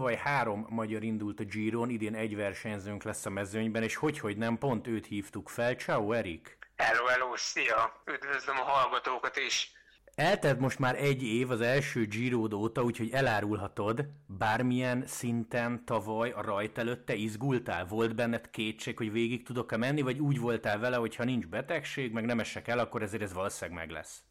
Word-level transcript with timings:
tavaly 0.00 0.16
három 0.16 0.66
magyar 0.68 1.02
indult 1.02 1.40
a 1.40 1.44
Giron, 1.44 1.90
idén 1.90 2.14
egy 2.14 2.36
versenyzőnk 2.36 3.02
lesz 3.02 3.26
a 3.26 3.30
mezőnyben, 3.30 3.82
és 3.82 3.96
hogy, 3.96 4.18
hogy 4.18 4.36
nem, 4.36 4.58
pont 4.58 4.86
őt 4.86 5.06
hívtuk 5.06 5.48
fel. 5.48 5.74
Ciao, 5.74 6.12
Erik! 6.12 6.58
Hello, 6.76 7.04
hello, 7.04 7.36
szia! 7.36 8.02
Üdvözlöm 8.04 8.56
a 8.56 8.62
hallgatókat 8.62 9.36
is! 9.36 9.72
Eltelt 10.14 10.58
most 10.58 10.78
már 10.78 10.94
egy 10.94 11.22
év 11.22 11.50
az 11.50 11.60
első 11.60 12.06
Giro 12.06 12.48
óta, 12.54 12.82
úgyhogy 12.82 13.10
elárulhatod, 13.10 14.06
bármilyen 14.26 15.06
szinten 15.06 15.84
tavaly 15.84 16.30
a 16.30 16.42
rajt 16.42 16.78
előtte 16.78 17.14
izgultál? 17.14 17.86
Volt 17.86 18.14
benned 18.14 18.50
kétség, 18.50 18.96
hogy 18.96 19.12
végig 19.12 19.44
tudok-e 19.44 19.76
menni, 19.76 20.02
vagy 20.02 20.18
úgy 20.18 20.38
voltál 20.38 20.78
vele, 20.78 20.96
hogy 20.96 21.16
ha 21.16 21.24
nincs 21.24 21.46
betegség, 21.46 22.12
meg 22.12 22.24
nem 22.24 22.40
esek 22.40 22.68
el, 22.68 22.78
akkor 22.78 23.02
ezért 23.02 23.22
ez 23.22 23.32
valószínűleg 23.32 23.80
meg 23.80 23.90
lesz? 23.90 24.22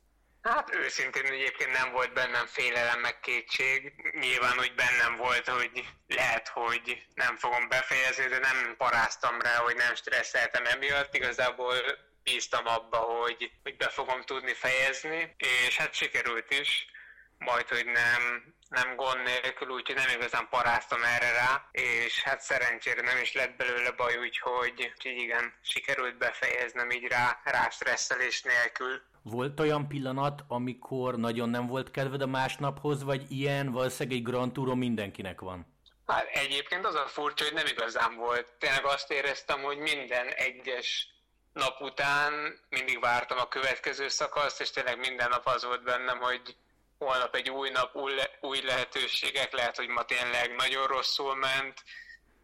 Hát 0.41 0.75
őszintén 0.75 1.25
egyébként 1.25 1.71
nem 1.71 1.91
volt 1.91 2.13
bennem 2.13 2.45
félelem 2.45 2.99
meg 2.99 3.19
kétség. 3.19 3.93
Nyilván 4.19 4.59
úgy 4.59 4.75
bennem 4.75 5.15
volt, 5.15 5.47
hogy 5.47 5.85
lehet, 6.07 6.47
hogy 6.47 7.05
nem 7.13 7.37
fogom 7.37 7.67
befejezni, 7.67 8.27
de 8.27 8.39
nem 8.39 8.75
paráztam 8.77 9.41
rá, 9.41 9.55
hogy 9.55 9.75
nem 9.75 9.95
stresszeltem 9.95 10.65
emiatt. 10.65 11.15
Igazából 11.15 11.75
bíztam 12.23 12.67
abba, 12.67 12.97
hogy, 12.97 13.51
hogy 13.63 13.77
be 13.77 13.89
fogom 13.89 14.21
tudni 14.21 14.53
fejezni, 14.53 15.35
és 15.37 15.77
hát 15.77 15.93
sikerült 15.93 16.51
is, 16.51 16.87
majd, 17.37 17.67
hogy 17.67 17.85
nem, 17.85 18.53
nem 18.69 18.95
gond 18.95 19.23
nélkül, 19.23 19.69
úgyhogy 19.69 19.95
nem 19.95 20.09
igazán 20.09 20.47
paráztam 20.49 21.03
erre 21.03 21.31
rá, 21.31 21.69
és 21.71 22.21
hát 22.23 22.41
szerencsére 22.41 23.01
nem 23.01 23.17
is 23.17 23.33
lett 23.33 23.55
belőle 23.55 23.91
baj, 23.91 24.17
úgyhogy, 24.17 24.91
úgyhogy 24.93 25.17
igen, 25.17 25.53
sikerült 25.61 26.17
befejeznem 26.17 26.89
így 26.91 27.07
rá, 27.07 27.41
rá 27.43 27.69
stresszelés 27.69 28.41
nélkül. 28.41 29.01
Volt 29.21 29.59
olyan 29.59 29.87
pillanat, 29.87 30.43
amikor 30.47 31.17
nagyon 31.17 31.49
nem 31.49 31.67
volt 31.67 31.91
kedved 31.91 32.21
a 32.21 32.27
másnaphoz, 32.27 33.03
vagy 33.03 33.25
ilyen 33.31 33.71
valószínűleg 33.71 34.17
egy 34.17 34.23
Grand 34.23 34.51
Touron 34.51 34.77
mindenkinek 34.77 35.41
van? 35.41 35.77
Hát 36.05 36.27
egyébként 36.33 36.85
az 36.85 36.95
a 36.95 37.07
furcsa, 37.07 37.43
hogy 37.43 37.53
nem 37.53 37.65
igazán 37.65 38.15
volt. 38.15 38.47
Tényleg 38.59 38.85
azt 38.85 39.11
éreztem, 39.11 39.61
hogy 39.61 39.77
minden 39.77 40.27
egyes 40.27 41.07
nap 41.53 41.81
után 41.81 42.59
mindig 42.69 42.99
vártam 42.99 43.37
a 43.37 43.47
következő 43.47 44.07
szakaszt, 44.07 44.61
és 44.61 44.69
tényleg 44.71 44.99
minden 44.99 45.29
nap 45.29 45.47
az 45.47 45.63
volt 45.63 45.83
bennem, 45.83 46.19
hogy 46.19 46.55
holnap 46.97 47.35
egy 47.35 47.49
új 47.49 47.69
nap, 47.69 47.95
új, 47.95 48.11
új 48.41 48.61
lehetőségek, 48.61 49.53
lehet, 49.53 49.75
hogy 49.75 49.87
ma 49.87 50.03
tényleg 50.03 50.55
nagyon 50.55 50.87
rosszul 50.87 51.35
ment, 51.35 51.83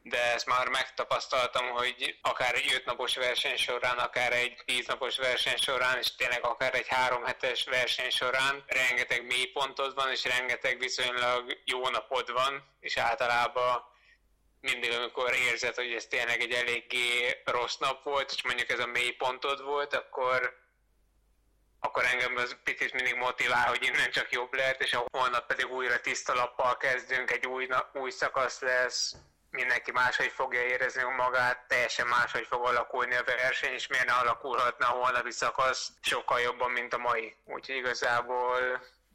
de 0.08 0.34
ezt 0.34 0.45
már 0.45 0.67
megtapasztaltam, 0.67 1.70
hogy 1.70 2.17
akár 2.22 2.56
egy 2.56 2.73
öt 2.73 2.86
napos 2.86 3.16
verseny 3.16 3.58
során, 3.58 3.98
akár 3.98 4.34
egy 4.34 4.61
tíz 4.66 4.86
napos 4.88 5.17
verseny 5.17 5.58
során, 5.58 5.98
és 5.98 6.16
tényleg 6.16 6.45
akár 6.45 6.75
egy 6.75 6.88
három 6.88 7.23
hetes 7.23 7.64
verseny 7.64 8.09
során 8.09 8.64
rengeteg 8.67 9.26
mélypontod 9.26 9.95
van, 9.95 10.11
és 10.11 10.23
rengeteg 10.23 10.80
viszonylag 10.80 11.61
jó 11.64 11.89
napod 11.89 12.31
van, 12.31 12.64
és 12.80 12.98
általában 12.98 13.83
mindig, 14.61 14.92
amikor 14.92 15.33
érzed, 15.33 15.76
hogy 15.76 15.94
ez 15.94 16.06
tényleg 16.06 16.42
egy 16.42 16.52
eléggé 16.52 17.42
rossz 17.45 17.78
nap 17.78 18.03
volt, 18.03 18.31
és 18.31 18.44
mondjuk 18.44 18.70
ez 18.70 18.80
a 18.80 18.86
mély 18.86 19.11
pontod 19.11 19.64
volt, 19.64 19.94
akkor 19.94 20.64
akkor 21.80 22.06
engem 22.06 22.36
az 22.36 22.58
picit 22.64 22.94
mindig 22.94 23.16
motivál, 23.16 23.67
hogy 23.67 23.83
innen 23.83 24.11
csak 24.11 24.31
jobb 24.31 24.53
lehet, 24.53 24.81
és 24.81 24.94
a 24.94 25.06
holnap 25.11 25.48
pedig 25.48 25.72
újra 25.72 26.00
tiszta 26.00 26.33
lappal 26.33 26.78
kezdünk, 26.78 27.31
egy 27.31 27.45
új, 27.45 27.67
új 27.94 28.09
szakasz 28.09 28.59
lesz, 28.59 29.16
mindenki 29.56 29.92
máshogy 29.92 30.31
fogja 30.31 30.61
érezni 30.61 31.03
magát, 31.17 31.67
teljesen 31.67 32.08
máshogy 32.08 32.45
fog 32.50 32.66
alakulni 32.66 33.16
a 33.16 33.23
verseny, 33.23 33.73
és 33.73 33.88
miért 33.88 34.06
ne 34.06 34.14
alakulhatna 34.14 34.86
a 34.88 34.98
holnapi 34.98 35.31
szakasz 35.31 35.92
sokkal 36.02 36.39
jobban, 36.39 36.72
mint 36.72 36.94
a 36.94 36.98
mai. 36.98 37.36
Úgyhogy 37.45 37.76
igazából 37.76 38.60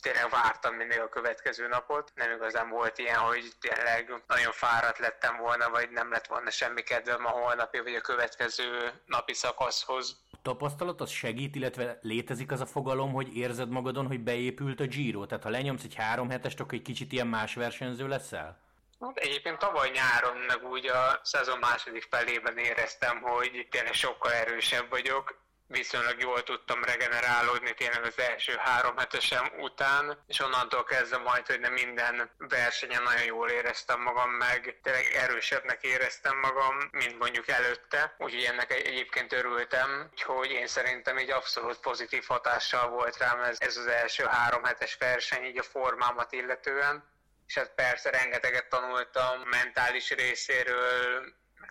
tényleg 0.01 0.31
vártam 0.31 0.75
mindig 0.75 1.01
a 1.01 1.09
következő 1.09 1.69
napot. 1.69 2.13
Nem 2.15 2.31
igazán 2.31 2.69
volt 2.69 2.99
ilyen, 2.99 3.19
hogy 3.19 3.53
tényleg 3.61 4.23
nagyon 4.27 4.53
fáradt 4.53 4.99
lettem 4.99 5.37
volna, 5.37 5.71
vagy 5.71 5.91
nem 5.91 6.11
lett 6.11 6.27
volna 6.27 6.51
semmi 6.51 6.83
kedvem 6.83 7.27
a 7.27 7.31
holnapi 7.31 7.79
vagy 7.79 7.95
a 7.95 8.01
következő 8.01 8.93
napi 9.07 9.35
szakaszhoz. 9.35 10.17
Tapasztalat 10.43 11.01
az 11.01 11.11
segít, 11.11 11.55
illetve 11.55 11.99
létezik 12.03 12.53
az 12.53 12.61
a 12.61 12.67
fogalom, 12.67 13.13
hogy 13.13 13.37
érzed 13.37 13.69
magadon, 13.69 14.07
hogy 14.07 14.21
beépült 14.21 14.81
a 14.81 14.87
Giro? 14.87 15.27
Tehát 15.27 15.45
ha 15.45 15.51
lenyomsz 15.51 15.85
egy 15.85 15.95
három 15.95 16.31
hetest, 16.31 16.61
akkor 16.61 16.75
egy 16.75 16.83
kicsit 16.83 17.13
ilyen 17.13 17.27
más 17.27 17.55
versenyző 17.55 18.09
leszel? 18.09 18.70
Hát 19.01 19.17
egyébként 19.17 19.59
tavaly 19.59 19.91
nyáron, 19.91 20.37
meg 20.37 20.65
úgy 20.65 20.87
a 20.87 21.21
szezon 21.23 21.59
második 21.59 22.07
felében 22.11 22.59
éreztem, 22.59 23.21
hogy 23.21 23.67
tényleg 23.71 23.93
sokkal 23.93 24.33
erősebb 24.33 24.91
vagyok. 24.91 25.39
Viszonylag 25.67 26.21
jól 26.21 26.43
tudtam 26.43 26.85
regenerálódni 26.85 27.75
tényleg 27.75 28.05
az 28.05 28.19
első 28.19 28.57
három 28.57 28.97
hetesem 28.97 29.53
után, 29.61 30.25
és 30.27 30.41
onnantól 30.41 30.85
kezdve 30.85 31.17
majd, 31.17 31.47
hogy 31.47 31.61
nem 31.61 31.73
minden 31.73 32.31
versenyen 32.39 33.03
nagyon 33.03 33.25
jól 33.25 33.49
éreztem 33.49 34.01
magam 34.01 34.31
meg, 34.31 34.81
tényleg 34.83 35.05
erősebbnek 35.15 35.83
éreztem 35.83 36.39
magam, 36.39 36.77
mint 36.91 37.19
mondjuk 37.19 37.49
előtte, 37.49 38.15
úgyhogy 38.19 38.45
ennek 38.45 38.73
egyébként 38.73 39.33
örültem, 39.33 40.11
hogy 40.25 40.51
én 40.51 40.67
szerintem 40.67 41.17
egy 41.17 41.31
abszolút 41.31 41.81
pozitív 41.81 42.25
hatással 42.27 42.89
volt 42.89 43.19
rám 43.19 43.41
ez, 43.41 43.57
ez 43.61 43.77
az 43.77 43.87
első 43.87 44.25
három 44.25 44.65
hetes 44.65 44.97
verseny, 44.97 45.45
így 45.45 45.59
a 45.59 45.63
formámat 45.63 46.33
illetően, 46.33 47.19
és 47.51 47.57
hát 47.57 47.75
persze 47.75 48.11
rengeteget 48.11 48.69
tanultam 48.69 49.49
mentális 49.51 50.11
részéről, 50.11 51.25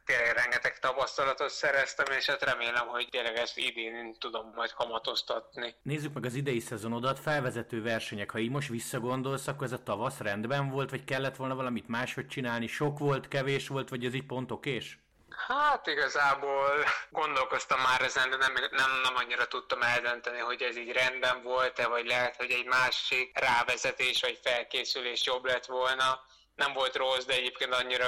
tényleg 0.06 0.36
rengeteg 0.36 0.80
tapasztalatot 0.80 1.50
szereztem, 1.50 2.06
és 2.18 2.26
hát 2.26 2.44
remélem, 2.44 2.88
hogy 2.88 3.08
tényleg 3.10 3.36
ezt 3.36 3.58
idén 3.58 4.16
tudom 4.20 4.52
majd 4.56 4.72
kamatoztatni. 4.72 5.76
Nézzük 5.82 6.14
meg 6.14 6.26
az 6.26 6.34
idei 6.34 6.60
szezonodat, 6.60 7.20
felvezető 7.20 7.82
versenyek. 7.82 8.32
Ha 8.32 8.40
így 8.40 8.50
most 8.50 8.70
visszagondolsz, 8.70 9.48
akkor 9.48 9.64
ez 9.64 9.72
a 9.72 9.84
tavasz 9.84 10.20
rendben 10.20 10.70
volt, 10.70 10.90
vagy 10.90 11.04
kellett 11.04 11.36
volna 11.36 11.56
valamit 11.56 11.88
máshogy 11.88 12.28
csinálni? 12.28 12.68
Sok 12.68 12.98
volt, 13.00 13.28
kevés 13.28 13.68
volt, 13.68 13.90
vagy 13.90 14.06
ez 14.06 14.14
így 14.14 14.26
pont 14.26 14.52
okés? 14.52 15.00
Hát 15.48 15.88
igazából 15.88 16.86
gondolkoztam 17.10 17.80
már 17.80 18.02
ezen, 18.02 18.30
de 18.30 18.36
nem, 18.36 18.54
nem, 18.54 19.02
nem 19.04 19.16
annyira 19.16 19.48
tudtam 19.48 19.82
eldönteni, 19.82 20.40
hogy 20.40 20.62
ez 20.62 20.78
így 20.78 20.92
rendben 20.92 21.44
volt-e, 21.44 21.88
vagy 21.88 22.06
lehet, 22.06 22.36
hogy 22.36 22.52
egy 22.52 22.66
másik 22.66 23.40
rávezetés 23.40 24.22
vagy 24.22 24.40
felkészülés 24.44 25.26
jobb 25.26 25.46
lett 25.46 25.66
volna. 25.66 26.26
Nem 26.56 26.74
volt 26.74 26.96
rossz, 26.96 27.26
de 27.26 27.34
egyébként 27.34 27.74
annyira 27.74 28.08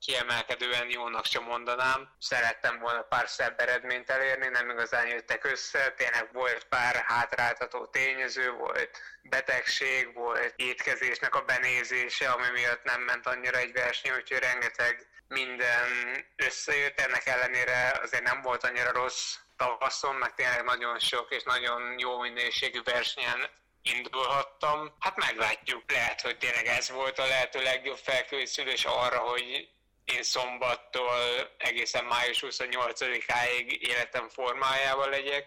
kiemelkedően 0.00 0.90
jónak 0.90 1.24
sem 1.24 1.42
mondanám. 1.42 2.08
Szerettem 2.18 2.78
volna 2.78 3.02
pár 3.02 3.28
szebb 3.28 3.60
eredményt 3.60 4.10
elérni, 4.10 4.48
nem 4.48 4.70
igazán 4.70 5.06
jöttek 5.06 5.44
össze, 5.44 5.90
tényleg 5.96 6.28
volt 6.32 6.64
pár 6.64 7.04
hátráltató 7.06 7.86
tényező, 7.86 8.50
volt 8.50 8.98
betegség, 9.22 10.14
volt 10.14 10.52
étkezésnek 10.56 11.34
a 11.34 11.44
benézése, 11.44 12.30
ami 12.30 12.50
miatt 12.52 12.82
nem 12.84 13.00
ment 13.00 13.26
annyira 13.26 13.58
egy 13.58 13.72
verseny, 13.72 14.12
úgyhogy 14.12 14.38
rengeteg 14.38 15.06
minden 15.34 15.88
összejött, 16.36 17.00
ennek 17.00 17.26
ellenére 17.26 17.98
azért 18.02 18.22
nem 18.22 18.42
volt 18.42 18.64
annyira 18.64 18.92
rossz 18.92 19.36
tavaszon, 19.56 20.14
meg 20.14 20.34
tényleg 20.34 20.64
nagyon 20.64 20.98
sok 20.98 21.34
és 21.34 21.42
nagyon 21.42 21.98
jó 21.98 22.20
minőségű 22.20 22.82
versenyen 22.82 23.50
indulhattam. 23.82 24.94
Hát 25.00 25.16
meglátjuk, 25.16 25.90
lehet, 25.90 26.20
hogy 26.20 26.38
tényleg 26.38 26.66
ez 26.66 26.90
volt 26.90 27.18
a 27.18 27.26
lehető 27.26 27.62
legjobb 27.62 27.96
felkészülés 27.96 28.84
arra, 28.84 29.18
hogy 29.18 29.68
én 30.04 30.22
szombattól 30.22 31.18
egészen 31.58 32.04
május 32.04 32.44
28-áig 32.46 33.66
életem 33.66 34.28
formájával 34.28 35.08
legyek, 35.08 35.46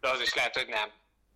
de 0.00 0.08
az 0.08 0.20
is 0.20 0.34
lehet, 0.34 0.56
hogy 0.56 0.68
nem. 0.68 0.92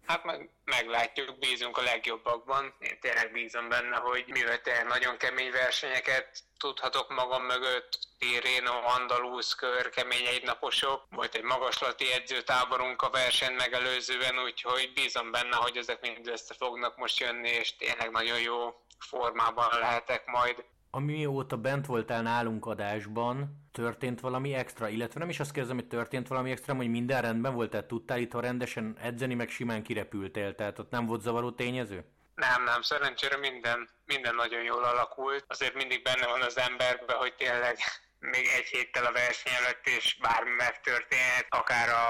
Hát 0.07 0.25
meg, 0.25 0.51
meglátjuk, 0.65 1.39
bízunk 1.39 1.77
a 1.79 1.83
legjobbakban. 1.83 2.75
Én 2.79 3.01
tényleg 3.01 3.33
bízom 3.33 3.69
benne, 3.69 3.97
hogy 3.97 4.25
mivel 4.27 4.61
tényleg 4.61 4.87
nagyon 4.87 5.17
kemény 5.17 5.51
versenyeket 5.51 6.43
tudhatok 6.59 7.09
magam 7.09 7.45
mögött, 7.45 7.99
Tirreno, 8.19 8.73
Andalúz 8.73 9.55
kör, 9.55 9.91
kemény 9.91 10.27
egynaposok. 10.27 11.05
Volt 11.11 11.35
egy 11.35 11.43
magaslati 11.43 12.13
edzőtáborunk 12.13 13.03
a 13.03 13.11
verseny 13.11 13.55
megelőzően, 13.55 14.39
úgyhogy 14.39 14.93
bízom 14.95 15.31
benne, 15.31 15.57
hogy 15.57 15.77
ezek 15.77 16.01
mind 16.01 16.29
össze 16.29 16.55
fognak 16.55 16.97
most 16.97 17.19
jönni, 17.19 17.49
és 17.49 17.77
tényleg 17.77 18.11
nagyon 18.11 18.41
jó 18.41 18.81
formában 18.99 19.79
lehetek 19.79 20.27
majd 20.27 20.65
Amióta 20.95 21.57
bent 21.57 21.87
voltál 21.87 22.23
nálunk 22.23 22.67
adásban, 22.67 23.69
történt 23.73 24.21
valami 24.21 24.55
extra, 24.55 24.89
illetve 24.89 25.21
nem 25.21 25.29
is 25.29 25.41
azt 25.41 25.53
kérdezem, 25.53 25.77
hogy 25.77 25.87
történt 25.89 26.29
valami 26.29 26.51
extra, 26.51 26.75
hogy 26.75 26.91
minden 26.91 27.23
rendben 27.23 27.55
volt, 27.55 27.71
tehát 27.71 27.87
tudtál 27.87 28.19
itt 28.19 28.35
rendesen 28.35 28.97
edzeni, 29.01 29.35
meg 29.35 29.49
simán 29.49 29.83
kirepültél, 29.83 30.55
tehát 30.55 30.79
ott 30.79 30.91
nem 30.91 31.07
volt 31.07 31.21
zavaró 31.21 31.51
tényező? 31.51 32.05
Nem, 32.35 32.65
nem, 32.65 32.83
szerencsére 32.83 33.37
minden, 33.37 33.89
minden 34.07 34.35
nagyon 34.35 34.63
jól 34.63 34.85
alakult. 34.85 35.45
Azért 35.49 35.75
mindig 35.75 36.03
benne 36.03 36.27
van 36.27 36.43
az 36.43 36.59
emberben, 36.59 37.17
hogy 37.17 37.35
tényleg 37.35 37.77
még 38.19 38.47
egy 38.57 38.67
héttel 38.67 39.05
a 39.05 39.13
verseny 39.13 39.53
előtt 39.53 39.87
is 39.87 40.19
bármi 40.21 40.51
megtörténhet, 40.51 41.47
akár 41.49 41.89
a, 41.89 42.07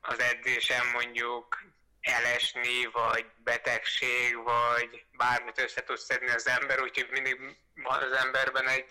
az 0.00 0.20
edzésem 0.20 0.86
mondjuk 0.92 1.62
elesni, 2.04 2.86
vagy 2.92 3.26
betegség, 3.44 4.42
vagy 4.42 5.04
bármit 5.16 5.60
össze 5.60 5.82
tud 5.82 5.98
szedni 5.98 6.30
az 6.30 6.46
ember, 6.46 6.80
úgyhogy 6.80 7.08
mindig 7.10 7.38
van 7.74 8.02
az 8.02 8.12
emberben 8.12 8.68
egy 8.68 8.86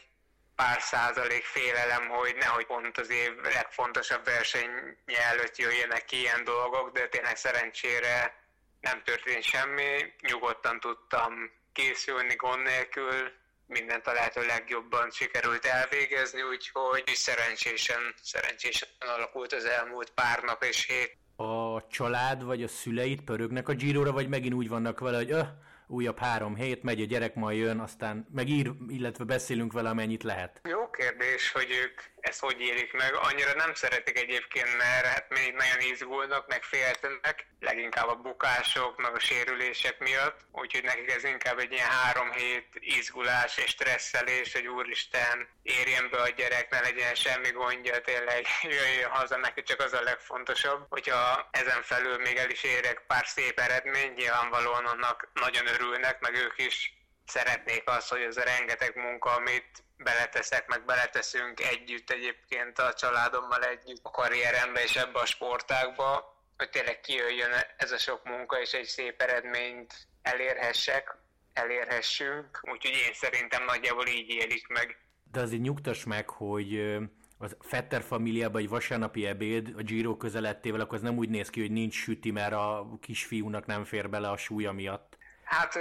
pár 0.56 0.82
százalék 0.82 1.44
félelem, 1.44 2.08
hogy 2.10 2.36
nehogy 2.36 2.66
pont 2.66 2.98
az 2.98 3.10
év 3.10 3.36
legfontosabb 3.42 4.26
versenye 4.26 5.24
előtt 5.30 5.58
jöjjenek 5.58 6.06
ki 6.06 6.20
ilyen 6.20 6.44
dolgok, 6.44 6.92
de 6.92 7.08
tényleg 7.08 7.36
szerencsére 7.36 8.42
nem 8.82 9.04
történt 9.04 9.44
semmi, 9.44 10.14
nyugodtan 10.22 10.80
tudtam 10.80 11.52
készülni 11.74 12.36
gond 12.36 12.64
nélkül, 12.64 13.32
mindent 13.68 14.08
a 14.08 14.14
lehető 14.14 14.46
legjobban 14.46 15.12
sikerült 15.12 15.66
elvégezni, 15.66 16.42
úgyhogy 16.42 17.04
szerencsésen, 17.14 18.14
szerencsésen 18.22 18.90
alakult 19.00 19.54
az 19.54 19.66
elmúlt 19.66 20.10
pár 20.10 20.44
nap 20.44 20.64
és 20.64 20.86
hét. 20.86 21.18
A 21.36 21.88
család 21.88 22.44
vagy 22.44 22.64
a 22.64 22.68
szüleit 22.68 23.22
pörögnek 23.22 23.70
a 23.70 23.74
Giro-ra, 23.74 24.12
vagy 24.12 24.30
megint 24.30 24.54
úgy 24.54 24.70
vannak 24.70 25.00
vele, 25.00 25.18
hogy 25.18 25.32
öh, 25.32 25.48
újabb 25.88 26.18
három 26.18 26.56
hét, 26.56 26.84
megy 26.84 27.02
a 27.02 27.06
gyerek, 27.06 27.36
majd 27.36 27.58
jön, 27.58 27.80
aztán 27.80 28.28
megír, 28.34 28.72
illetve 28.88 29.24
beszélünk 29.24 29.74
vele, 29.74 29.90
amennyit 29.90 30.24
lehet. 30.24 30.62
Jó 30.70 30.90
kérdés, 30.90 31.52
hogy 31.52 31.68
ők 31.84 32.13
ezt 32.24 32.40
hogy 32.40 32.60
érik 32.62 32.94
meg. 32.94 33.16
Annyira 33.16 33.54
nem 33.54 33.74
szeretik 33.74 34.18
egyébként, 34.18 34.78
mert 34.78 35.06
hát 35.06 35.30
még 35.30 35.54
nagyon 35.54 35.92
izgulnak, 35.92 36.48
meg 36.48 36.64
féltenek, 36.64 37.48
leginkább 37.60 38.08
a 38.08 38.16
bukások, 38.16 39.02
meg 39.02 39.16
a 39.16 39.20
sérülések 39.20 40.00
miatt, 40.00 40.40
úgyhogy 40.52 40.84
nekik 40.84 41.12
ez 41.12 41.24
inkább 41.24 41.60
egy 41.60 41.72
ilyen 41.72 41.90
három 41.90 42.32
hét 42.32 42.68
izgulás 42.74 43.58
és 43.58 43.70
stresszelés, 43.70 44.54
hogy 44.54 44.68
úristen, 44.68 45.48
érjen 45.64 46.10
be 46.10 46.22
a 46.22 46.30
gyerek, 46.30 46.70
ne 46.70 46.80
legyen 46.80 47.16
semmi 47.16 47.52
gondja, 47.52 48.02
tényleg 48.02 48.46
jöjjön 48.78 49.10
haza, 49.10 49.38
neki 49.38 49.64
csak 49.64 49.80
az 49.80 49.94
a 49.94 50.02
legfontosabb. 50.02 50.86
Hogyha 50.90 51.50
ezen 51.52 51.82
felül 51.84 52.18
még 52.18 52.36
el 52.38 52.50
is 52.50 52.64
érek 52.64 53.04
pár 53.08 53.26
szép 53.26 53.60
eredmény, 53.60 54.14
nyilvánvalóan 54.16 54.86
annak 54.86 55.30
nagyon 55.34 55.68
örülnek, 55.68 56.20
meg 56.20 56.36
ők 56.36 56.58
is 56.58 57.03
szeretnék 57.36 57.84
azt, 57.86 58.10
hogy 58.10 58.24
az 58.24 58.38
a 58.38 58.44
rengeteg 58.44 58.96
munka, 58.96 59.30
amit 59.36 59.84
beleteszek, 59.98 60.68
meg 60.68 60.86
beleteszünk 60.86 61.60
együtt 61.60 62.10
egyébként 62.10 62.80
a 62.80 62.94
családommal 62.94 63.64
együtt 63.64 64.00
a 64.04 64.10
karrierembe 64.10 64.84
és 64.84 64.96
ebbe 64.96 65.20
a 65.20 65.26
sportágba, 65.26 66.12
hogy 66.58 66.70
tényleg 66.70 67.00
kijöjjön 67.00 67.52
ez 67.78 67.92
a 67.92 67.98
sok 67.98 68.22
munka, 68.24 68.62
és 68.62 68.72
egy 68.72 68.86
szép 68.86 69.22
eredményt 69.22 69.94
elérhessek, 70.22 71.16
elérhessünk, 71.54 72.60
úgyhogy 72.72 72.96
én 73.08 73.14
szerintem 73.14 73.64
nagyjából 73.66 74.08
így 74.08 74.30
élik 74.30 74.68
meg. 74.68 74.98
De 75.32 75.40
azért 75.42 75.62
nyugtass 75.62 76.04
meg, 76.04 76.30
hogy 76.30 76.98
az 77.38 77.56
Fetter 77.60 78.02
familiában 78.02 78.62
egy 78.62 78.70
vasárnapi 78.70 79.26
ebéd 79.26 79.74
a 79.78 79.82
Giro 79.82 80.18
közelettével, 80.18 80.80
akkor 80.80 80.98
az 80.98 81.04
nem 81.04 81.18
úgy 81.18 81.30
néz 81.30 81.50
ki, 81.50 81.60
hogy 81.62 81.72
nincs 81.72 81.96
süti, 81.96 82.32
mert 82.32 82.54
a 82.54 82.98
kisfiúnak 83.02 83.66
nem 83.66 83.84
fér 83.84 84.10
bele 84.10 84.30
a 84.30 84.38
súlya 84.38 84.72
miatt. 84.72 85.18
Hát 85.54 85.74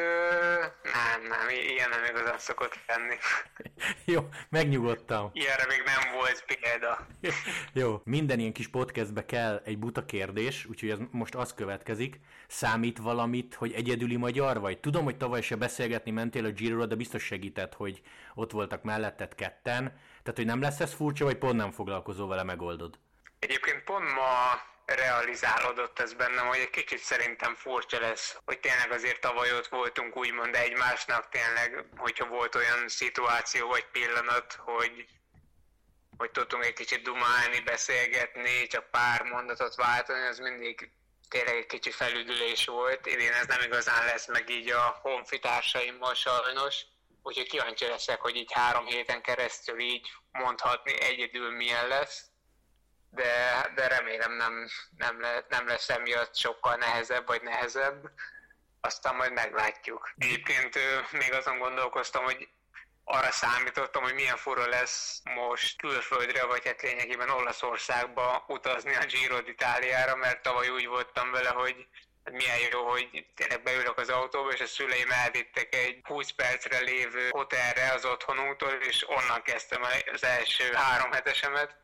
nem, 0.83 1.23
nem, 1.29 1.49
ilyen 1.49 1.89
nem 1.89 2.05
igazán 2.05 2.39
szokott 2.39 2.79
lenni. 2.87 3.17
Jó, 4.13 4.29
megnyugodtam. 4.49 5.31
Ilyenre 5.33 5.67
még 5.67 5.83
nem 5.85 6.13
volt 6.15 6.45
példa. 6.45 7.07
Jó, 7.83 8.01
minden 8.05 8.39
ilyen 8.39 8.53
kis 8.53 8.69
podcastbe 8.69 9.25
kell 9.25 9.63
egy 9.65 9.79
buta 9.79 10.05
kérdés, 10.05 10.67
úgyhogy 10.67 10.91
ez 10.91 10.99
most 11.11 11.35
az 11.35 11.55
következik. 11.55 12.21
Számít 12.47 12.99
valamit, 12.99 13.55
hogy 13.55 13.73
egyedüli 13.73 14.17
magyar 14.17 14.61
vagy? 14.61 14.81
Tudom, 14.81 15.05
hogy 15.05 15.17
tavaly 15.17 15.43
se 15.43 15.57
beszélgetni 15.57 16.11
mentél 16.11 16.45
a 16.45 16.51
giro 16.51 16.87
de 16.87 16.95
biztos 16.95 17.23
segített, 17.23 17.75
hogy 17.75 18.03
ott 18.35 18.51
voltak 18.51 18.83
melletted 18.83 19.35
ketten. 19.35 19.85
Tehát, 20.23 20.37
hogy 20.37 20.47
nem 20.47 20.61
lesz 20.61 20.81
ez 20.81 20.93
furcsa, 20.95 21.25
vagy 21.25 21.39
pont 21.39 21.57
nem 21.57 21.71
foglalkozol 21.71 22.29
vele, 22.29 22.43
megoldod? 22.43 22.99
Egyébként 23.39 23.85
pont 23.85 24.15
ma 24.15 24.61
realizálódott 24.95 25.99
ez 25.99 26.15
bennem, 26.15 26.47
hogy 26.47 26.59
egy 26.59 26.71
kicsit 26.71 26.99
szerintem 26.99 27.55
furcsa 27.55 28.01
lesz, 28.01 28.37
hogy 28.45 28.61
tényleg 28.61 28.91
azért 28.91 29.21
tavaly 29.21 29.53
ott 29.53 29.69
voltunk 29.69 30.17
úgymond 30.17 30.55
egymásnak, 30.55 31.29
tényleg, 31.29 31.85
hogyha 31.97 32.27
volt 32.27 32.55
olyan 32.55 32.89
szituáció 32.89 33.69
vagy 33.69 33.87
pillanat, 33.93 34.53
hogy 34.59 35.07
hogy 36.17 36.31
tudtunk 36.31 36.65
egy 36.65 36.73
kicsit 36.73 37.03
dumálni, 37.03 37.61
beszélgetni, 37.61 38.67
csak 38.67 38.91
pár 38.91 39.23
mondatot 39.23 39.75
váltani, 39.75 40.27
az 40.27 40.39
mindig 40.39 40.91
tényleg 41.29 41.57
egy 41.57 41.67
kicsi 41.67 41.91
felüdülés 41.91 42.67
volt. 42.67 43.07
Idén 43.07 43.33
ez 43.33 43.47
nem 43.47 43.63
igazán 43.63 44.05
lesz 44.05 44.27
meg 44.27 44.51
így 44.51 44.71
a 44.71 44.99
honfitársaimmal 45.03 46.15
sajnos, 46.15 46.85
úgyhogy 47.23 47.49
kíváncsi 47.49 47.87
leszek, 47.87 48.21
hogy 48.21 48.37
így 48.37 48.53
három 48.53 48.87
héten 48.87 49.23
keresztül 49.23 49.81
így 49.81 50.09
mondhatni 50.33 51.01
egyedül 51.01 51.51
milyen 51.51 51.89
lesz 51.89 52.32
de, 53.15 53.71
de 53.75 53.87
remélem 53.87 54.33
nem, 54.33 54.69
nem, 54.97 55.21
le, 55.21 55.45
nem 55.49 55.67
lesz 55.67 55.89
emiatt 55.89 56.37
sokkal 56.37 56.77
nehezebb 56.77 57.27
vagy 57.27 57.43
nehezebb, 57.43 58.11
aztán 58.81 59.15
majd 59.15 59.33
meglátjuk. 59.33 60.13
Egyébként 60.19 60.79
még 61.11 61.33
azon 61.33 61.59
gondolkoztam, 61.59 62.25
hogy 62.25 62.49
arra 63.05 63.31
számítottam, 63.31 64.03
hogy 64.03 64.15
milyen 64.15 64.37
fura 64.37 64.69
lesz 64.69 65.23
most 65.25 65.79
külföldre, 65.79 66.45
vagy 66.45 66.67
hát 66.67 66.83
lényegében 66.83 67.31
Olaszországba 67.31 68.45
utazni 68.49 68.95
a 68.95 69.05
Giro 69.05 69.39
d'Italiára, 69.39 70.17
mert 70.17 70.43
tavaly 70.43 70.69
úgy 70.69 70.87
voltam 70.87 71.31
vele, 71.31 71.49
hogy 71.49 71.87
hát 72.25 72.35
milyen 72.35 72.59
jó, 72.73 72.89
hogy 72.89 73.27
tényleg 73.35 73.63
beülök 73.63 73.99
az 73.99 74.09
autóba, 74.09 74.53
és 74.53 74.61
a 74.61 74.67
szüleim 74.67 75.11
elvittek 75.11 75.75
egy 75.75 76.01
20 76.03 76.31
percre 76.31 76.79
lévő 76.79 77.29
hotelre 77.31 77.93
az 77.93 78.05
otthonunktól, 78.05 78.73
és 78.73 79.09
onnan 79.09 79.43
kezdtem 79.43 79.83
az 80.13 80.25
első 80.25 80.73
három 80.73 81.13
hetesemet, 81.13 81.77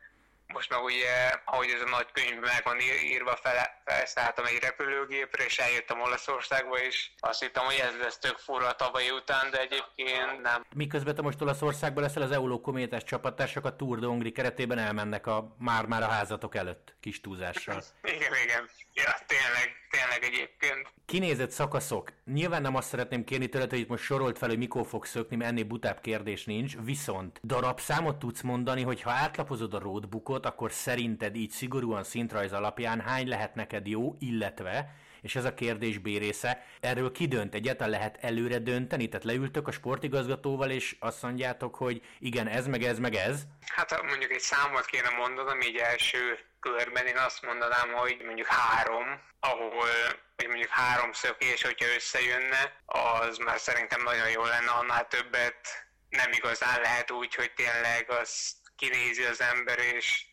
most 0.53 0.69
meg 0.69 0.83
ugye, 0.83 1.39
ahogy 1.45 1.69
ez 1.69 1.81
a 1.81 1.89
nagy 1.89 2.11
könyv 2.11 2.39
meg 2.39 2.61
van 2.63 2.77
írva, 3.03 3.35
fele, 3.35 3.81
felszálltam 3.85 4.45
egy 4.45 4.59
repülőgépre, 4.61 5.43
és 5.45 5.57
eljöttem 5.57 6.01
Olaszországba, 6.01 6.77
és 6.77 7.09
azt 7.19 7.39
hittem, 7.39 7.65
hogy 7.65 7.75
ez 7.75 7.97
lesz 8.01 8.17
tök 8.17 8.37
fura 8.37 8.75
tavaly 8.75 9.09
után, 9.09 9.51
de 9.51 9.59
egyébként 9.59 10.41
nem. 10.41 10.65
Miközben 10.75 11.15
te 11.15 11.21
most 11.21 11.41
Olaszországban 11.41 12.03
leszel, 12.03 12.21
az 12.21 12.31
Euló 12.31 12.61
kométás 12.61 13.03
csapattársak 13.03 13.65
a 13.65 13.75
Tour 13.75 13.99
de 13.99 14.05
Hongri 14.05 14.31
keretében 14.31 14.77
elmennek 14.77 15.27
a 15.27 15.55
már-már 15.57 16.03
a 16.03 16.07
házatok 16.07 16.55
előtt, 16.55 16.95
kis 16.99 17.21
túlzással. 17.21 17.83
igen, 18.15 18.33
igen. 18.43 18.69
Ja, 18.93 19.11
tényleg, 19.27 19.75
tényleg 19.89 20.23
egyébként. 20.23 20.93
Kinézett 21.05 21.51
szakaszok. 21.51 22.11
Nyilván 22.25 22.61
nem 22.61 22.75
azt 22.75 22.87
szeretném 22.87 23.23
kérni 23.23 23.47
tőled, 23.47 23.69
hogy 23.69 23.79
itt 23.79 23.87
most 23.87 24.03
sorolt 24.03 24.37
fel, 24.37 24.49
hogy 24.49 24.57
mikor 24.57 24.85
fog 24.87 25.05
szökni, 25.05 25.35
mert 25.35 25.49
ennél 25.49 25.63
butább 25.63 26.01
kérdés 26.01 26.45
nincs, 26.45 26.75
viszont 26.83 27.39
darabszámot 27.43 28.19
tudsz 28.19 28.41
mondani, 28.41 28.83
hogy 28.83 29.01
ha 29.01 29.11
átlapozod 29.11 29.73
a 29.73 29.79
roadbookot, 29.79 30.45
akkor 30.45 30.71
szerinted 30.71 31.35
így 31.35 31.51
szigorúan 31.51 32.03
szintrajz 32.03 32.53
alapján 32.53 32.99
hány 32.99 33.27
lehet 33.27 33.55
neked 33.55 33.87
jó, 33.87 34.15
illetve 34.19 34.93
és 35.21 35.35
ez 35.35 35.45
a 35.45 35.53
kérdés 35.53 35.97
B 35.97 36.05
része, 36.05 36.65
erről 36.79 37.11
ki 37.11 37.27
dönt? 37.27 37.53
Egyáltalán 37.53 37.91
lehet 37.91 38.17
előre 38.21 38.59
dönteni? 38.59 39.09
Tehát 39.09 39.25
leültök 39.25 39.67
a 39.67 39.71
sportigazgatóval, 39.71 40.69
és 40.69 40.95
azt 40.99 41.21
mondjátok, 41.21 41.75
hogy 41.75 42.01
igen, 42.19 42.47
ez 42.47 42.67
meg 42.67 42.83
ez 42.83 42.99
meg 42.99 43.15
ez? 43.15 43.41
Hát 43.75 44.01
mondjuk 44.03 44.31
egy 44.31 44.39
számot 44.39 44.85
kéne 44.85 45.09
mondanom, 45.09 45.61
így 45.61 45.75
első 45.75 46.39
körben 46.59 47.05
én 47.05 47.17
azt 47.17 47.41
mondanám, 47.41 47.93
hogy 47.93 48.21
mondjuk 48.25 48.47
három, 48.47 49.21
ahol 49.39 49.87
hogy 50.35 50.47
mondjuk 50.47 50.69
három 50.69 51.11
szökés, 51.13 51.61
hogyha 51.61 51.93
összejönne, 51.95 52.81
az 52.85 53.37
már 53.37 53.59
szerintem 53.59 54.03
nagyon 54.03 54.29
jó 54.29 54.45
lenne, 54.45 54.71
annál 54.71 55.07
többet 55.07 55.87
nem 56.09 56.31
igazán 56.31 56.81
lehet 56.81 57.11
úgy, 57.11 57.35
hogy 57.35 57.53
tényleg 57.53 58.11
az 58.11 58.55
kinézi 58.75 59.23
az 59.23 59.41
ember, 59.41 59.79
és 59.79 60.25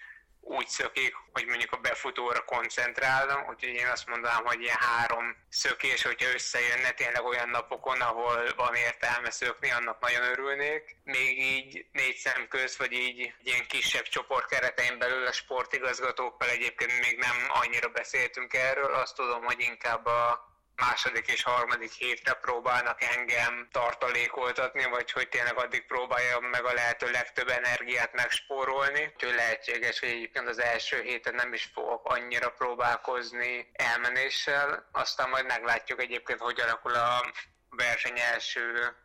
úgy 0.49 0.69
szökik, 0.69 1.15
hogy 1.33 1.47
mondjuk 1.47 1.73
a 1.73 1.77
befutóra 1.77 2.45
koncentrálom, 2.45 3.49
úgyhogy 3.49 3.75
én 3.75 3.87
azt 3.87 4.07
mondanám, 4.07 4.45
hogy 4.45 4.61
ilyen 4.61 4.77
három 4.79 5.37
szökés, 5.49 6.03
hogyha 6.03 6.33
összejönne 6.35 6.91
tényleg 6.91 7.25
olyan 7.25 7.49
napokon, 7.49 8.01
ahol 8.01 8.55
van 8.57 8.75
értelme 8.75 9.31
szökni, 9.31 9.71
annak 9.71 10.01
nagyon 10.01 10.23
örülnék. 10.23 10.97
Még 11.05 11.41
így 11.41 11.87
négy 11.93 12.17
szem 12.17 12.49
köz, 12.49 12.79
vagy 12.79 12.93
így 12.93 13.33
ilyen 13.43 13.67
kisebb 13.67 14.05
csoport 14.05 14.47
keretein 14.47 14.99
belül 14.99 15.27
a 15.27 15.33
sportigazgatókkal 15.33 16.49
egyébként 16.49 17.01
még 17.01 17.19
nem 17.19 17.37
annyira 17.49 17.89
beszéltünk 17.89 18.55
erről, 18.55 18.95
azt 18.95 19.15
tudom, 19.15 19.45
hogy 19.45 19.61
inkább 19.61 20.07
a 20.07 20.55
második 20.77 21.27
és 21.27 21.43
harmadik 21.43 21.93
hétre 21.93 22.33
próbálnak 22.33 23.03
engem 23.03 23.69
tartalékoltatni, 23.73 24.85
vagy 24.85 25.13
hogy 25.13 25.29
tényleg 25.29 25.59
addig 25.59 25.87
próbáljam 25.87 26.45
meg 26.45 26.65
a 26.65 26.73
lehető 26.73 27.11
legtöbb 27.11 27.49
energiát 27.49 28.13
megspórolni. 28.13 29.13
Úgyhogy 29.15 29.35
lehetséges, 29.35 30.01
hogy 30.01 30.09
egyébként 30.09 30.49
az 30.49 30.61
első 30.61 31.03
héten 31.03 31.35
nem 31.35 31.53
is 31.53 31.71
fogok 31.75 32.05
annyira 32.05 32.51
próbálkozni 32.51 33.71
elmenéssel, 33.73 34.89
aztán 34.93 35.29
majd 35.29 35.47
meglátjuk 35.47 36.01
egyébként, 36.01 36.41
hogy 36.41 36.61
alakul 36.61 36.95
a 36.95 37.31
verseny 37.71 38.19
első 38.19 38.97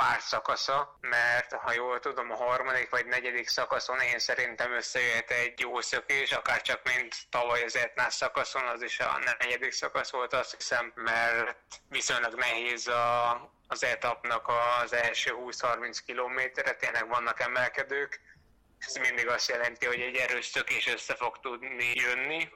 pár 0.00 0.20
szakasza, 0.20 0.98
mert 1.00 1.52
ha 1.52 1.72
jól 1.72 2.00
tudom, 2.00 2.30
a 2.30 2.36
harmadik 2.36 2.90
vagy 2.90 3.06
negyedik 3.06 3.48
szakaszon 3.48 4.00
én 4.00 4.18
szerintem 4.18 4.72
összejöhet 4.72 5.30
egy 5.30 5.60
jó 5.60 5.80
szökés, 5.80 6.32
akár 6.32 6.62
csak 6.62 6.80
mint 6.84 7.14
tavaly 7.30 7.62
az 7.62 7.76
Etnás 7.76 8.14
szakaszon, 8.14 8.66
az 8.66 8.82
is 8.82 9.00
a 9.00 9.18
negyedik 9.38 9.72
szakasz 9.72 10.10
volt, 10.10 10.32
azt 10.32 10.54
hiszem, 10.56 10.92
mert 10.94 11.56
viszonylag 11.88 12.34
nehéz 12.34 12.86
a, 12.88 13.30
az 13.68 13.84
etapnak 13.84 14.48
az 14.82 14.92
első 14.92 15.34
20-30 15.46 15.98
kilométerre, 16.06 16.74
tényleg 16.74 17.08
vannak 17.08 17.40
emelkedők, 17.40 18.20
ez 18.78 18.94
mindig 18.94 19.28
azt 19.28 19.48
jelenti, 19.48 19.86
hogy 19.86 20.00
egy 20.00 20.16
erős 20.16 20.46
szökés 20.46 20.86
össze 20.86 21.14
fog 21.14 21.40
tudni 21.40 21.92
jönni, 21.94 22.48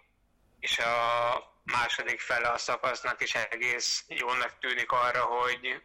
és 0.61 0.79
a 0.79 1.63
második 1.65 2.21
fele 2.21 2.49
a 2.49 2.59
szakasznak 2.59 3.23
is 3.23 3.35
egész 3.35 4.05
jónak 4.09 4.59
tűnik 4.59 4.93
arra, 4.93 5.23
hogy 5.23 5.83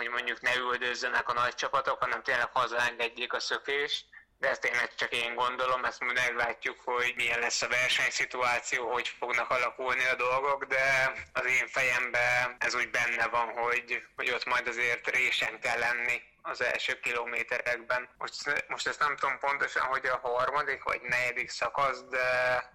hogy 0.00 0.10
mondjuk 0.10 0.40
ne 0.40 0.56
üldözzenek 0.56 1.28
a 1.28 1.32
nagy 1.32 1.54
csapatok, 1.54 1.98
hanem 1.98 2.22
tényleg 2.22 2.48
hazaengedjék 2.52 3.32
a 3.32 3.40
szökést, 3.40 4.04
de 4.38 4.48
ezt 4.48 4.60
tényleg 4.60 4.94
csak 4.94 5.12
én 5.12 5.34
gondolom, 5.34 5.84
ezt 5.84 6.00
majd 6.00 6.14
meglátjuk, 6.14 6.80
hogy 6.84 7.12
milyen 7.16 7.40
lesz 7.40 7.62
a 7.62 7.68
versenyszituáció, 7.68 8.92
hogy 8.92 9.08
fognak 9.08 9.50
alakulni 9.50 10.04
a 10.04 10.14
dolgok, 10.14 10.64
de 10.64 11.12
az 11.32 11.46
én 11.46 11.66
fejemben 11.68 12.56
ez 12.58 12.74
úgy 12.74 12.90
benne 12.90 13.26
van, 13.26 13.48
hogy, 13.48 14.02
hogy 14.16 14.30
ott 14.30 14.44
majd 14.44 14.66
azért 14.66 15.10
résen 15.10 15.60
kell 15.60 15.78
lenni 15.78 16.22
az 16.42 16.60
első 16.60 17.00
kilométerekben. 17.00 18.08
Most, 18.18 18.64
most 18.68 18.86
ezt 18.86 18.98
nem 18.98 19.16
tudom 19.16 19.38
pontosan, 19.38 19.82
hogy 19.82 20.06
a 20.06 20.20
harmadik 20.22 20.82
vagy 20.82 21.00
negyedik 21.00 21.50
szakasz, 21.50 22.02
de 22.04 22.28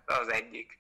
az 0.06 0.32
egyik. 0.32 0.78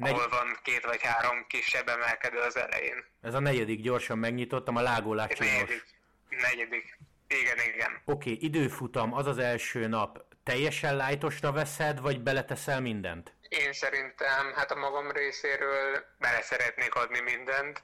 Negy... 0.00 0.12
ahol 0.12 0.28
van 0.28 0.58
két 0.62 0.84
vagy 0.84 1.02
három 1.02 1.46
kisebb 1.46 1.88
emelkedő 1.88 2.38
az 2.38 2.56
elején. 2.56 3.04
Ez 3.22 3.34
a 3.34 3.40
negyedik, 3.40 3.80
gyorsan 3.80 4.18
megnyitottam, 4.18 4.76
a 4.76 4.80
lágólás 4.80 5.38
Negyedik, 5.38 5.84
negyedik. 6.28 6.98
Igen, 7.28 7.58
igen. 7.74 7.92
Oké, 8.04 8.32
okay, 8.32 8.46
időfutam, 8.46 9.14
az 9.14 9.26
az 9.26 9.38
első 9.38 9.86
nap. 9.86 10.24
Teljesen 10.42 10.96
lájtosra 10.96 11.52
veszed, 11.52 12.00
vagy 12.00 12.20
beleteszel 12.20 12.80
mindent? 12.80 13.34
Én 13.48 13.72
szerintem, 13.72 14.52
hát 14.54 14.70
a 14.70 14.74
magam 14.74 15.10
részéről 15.10 16.04
bele 16.18 16.42
szeretnék 16.42 16.94
adni 16.94 17.20
mindent, 17.20 17.82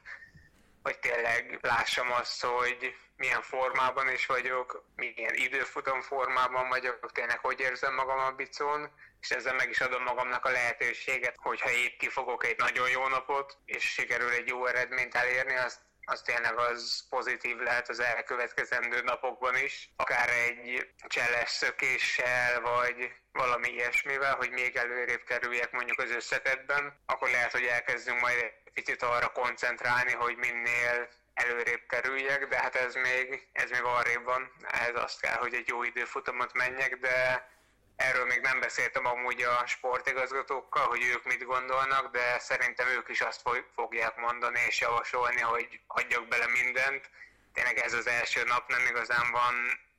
hogy 0.86 0.98
tényleg 0.98 1.58
lássam 1.60 2.12
azt, 2.12 2.44
hogy 2.44 2.94
milyen 3.16 3.42
formában 3.42 4.08
is 4.10 4.26
vagyok, 4.26 4.84
milyen 4.96 5.34
időfutam 5.34 6.00
formában 6.00 6.68
vagyok, 6.68 7.12
tényleg 7.12 7.38
hogy 7.38 7.60
érzem 7.60 7.94
magam 7.94 8.18
a 8.18 8.30
bicón, 8.30 8.90
és 9.20 9.30
ezzel 9.30 9.54
meg 9.54 9.70
is 9.70 9.80
adom 9.80 10.02
magamnak 10.02 10.44
a 10.44 10.50
lehetőséget, 10.50 11.36
hogyha 11.38 11.70
épp 11.70 11.98
kifogok 11.98 12.44
egy 12.44 12.58
nagyon 12.58 12.88
jó 12.90 13.08
napot, 13.08 13.58
és 13.64 13.84
sikerül 13.92 14.30
egy 14.30 14.48
jó 14.48 14.66
eredményt 14.66 15.14
elérni, 15.14 15.56
azt 15.56 15.80
az 16.04 16.22
tényleg 16.22 16.58
az 16.58 17.06
pozitív 17.08 17.56
lehet 17.56 17.88
az 17.88 18.00
elkövetkezendő 18.00 19.00
napokban 19.00 19.56
is, 19.56 19.90
akár 19.96 20.28
egy 20.28 20.90
cseles 21.08 21.50
szökéssel, 21.50 22.60
vagy 22.60 23.12
valami 23.32 23.68
ilyesmivel, 23.68 24.34
hogy 24.34 24.50
még 24.50 24.76
előrébb 24.76 25.22
kerüljek 25.24 25.72
mondjuk 25.72 25.98
az 25.98 26.10
összetetben, 26.10 27.00
akkor 27.06 27.30
lehet, 27.30 27.52
hogy 27.52 27.64
elkezdünk 27.64 28.20
majd 28.20 28.52
picit 28.76 29.02
arra 29.02 29.28
koncentrálni, 29.28 30.12
hogy 30.12 30.36
minél 30.36 31.08
előrébb 31.34 31.86
kerüljek, 31.88 32.46
de 32.48 32.58
hát 32.58 32.74
ez 32.74 32.94
még, 32.94 33.48
ez 33.52 33.70
még 33.70 33.82
arrébb 33.82 34.24
van. 34.24 34.52
Ez 34.88 34.94
azt 34.94 35.20
kell, 35.20 35.36
hogy 35.36 35.54
egy 35.54 35.68
jó 35.68 35.82
időfutamot 35.82 36.52
menjek, 36.52 36.96
de 36.96 37.48
Erről 37.96 38.24
még 38.24 38.40
nem 38.40 38.60
beszéltem 38.60 39.06
amúgy 39.06 39.42
a 39.42 39.66
sportigazgatókkal, 39.66 40.86
hogy 40.86 41.02
ők 41.02 41.24
mit 41.24 41.44
gondolnak, 41.44 42.10
de 42.10 42.38
szerintem 42.38 42.88
ők 42.88 43.08
is 43.08 43.20
azt 43.20 43.48
fogják 43.74 44.16
mondani 44.16 44.60
és 44.66 44.80
javasolni, 44.80 45.40
hogy 45.40 45.80
adjak 45.86 46.28
bele 46.28 46.46
mindent. 46.46 47.10
Tényleg 47.52 47.78
ez 47.78 47.92
az 47.92 48.06
első 48.06 48.44
nap 48.44 48.68
nem 48.68 48.86
igazán 48.86 49.30
van 49.30 49.54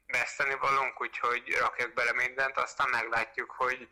veszteni 0.07 0.55
valónk, 0.55 1.01
úgyhogy 1.01 1.55
rakjak 1.59 1.93
bele 1.93 2.13
mindent, 2.13 2.57
aztán 2.57 2.89
meglátjuk, 2.89 3.51
hogy 3.51 3.87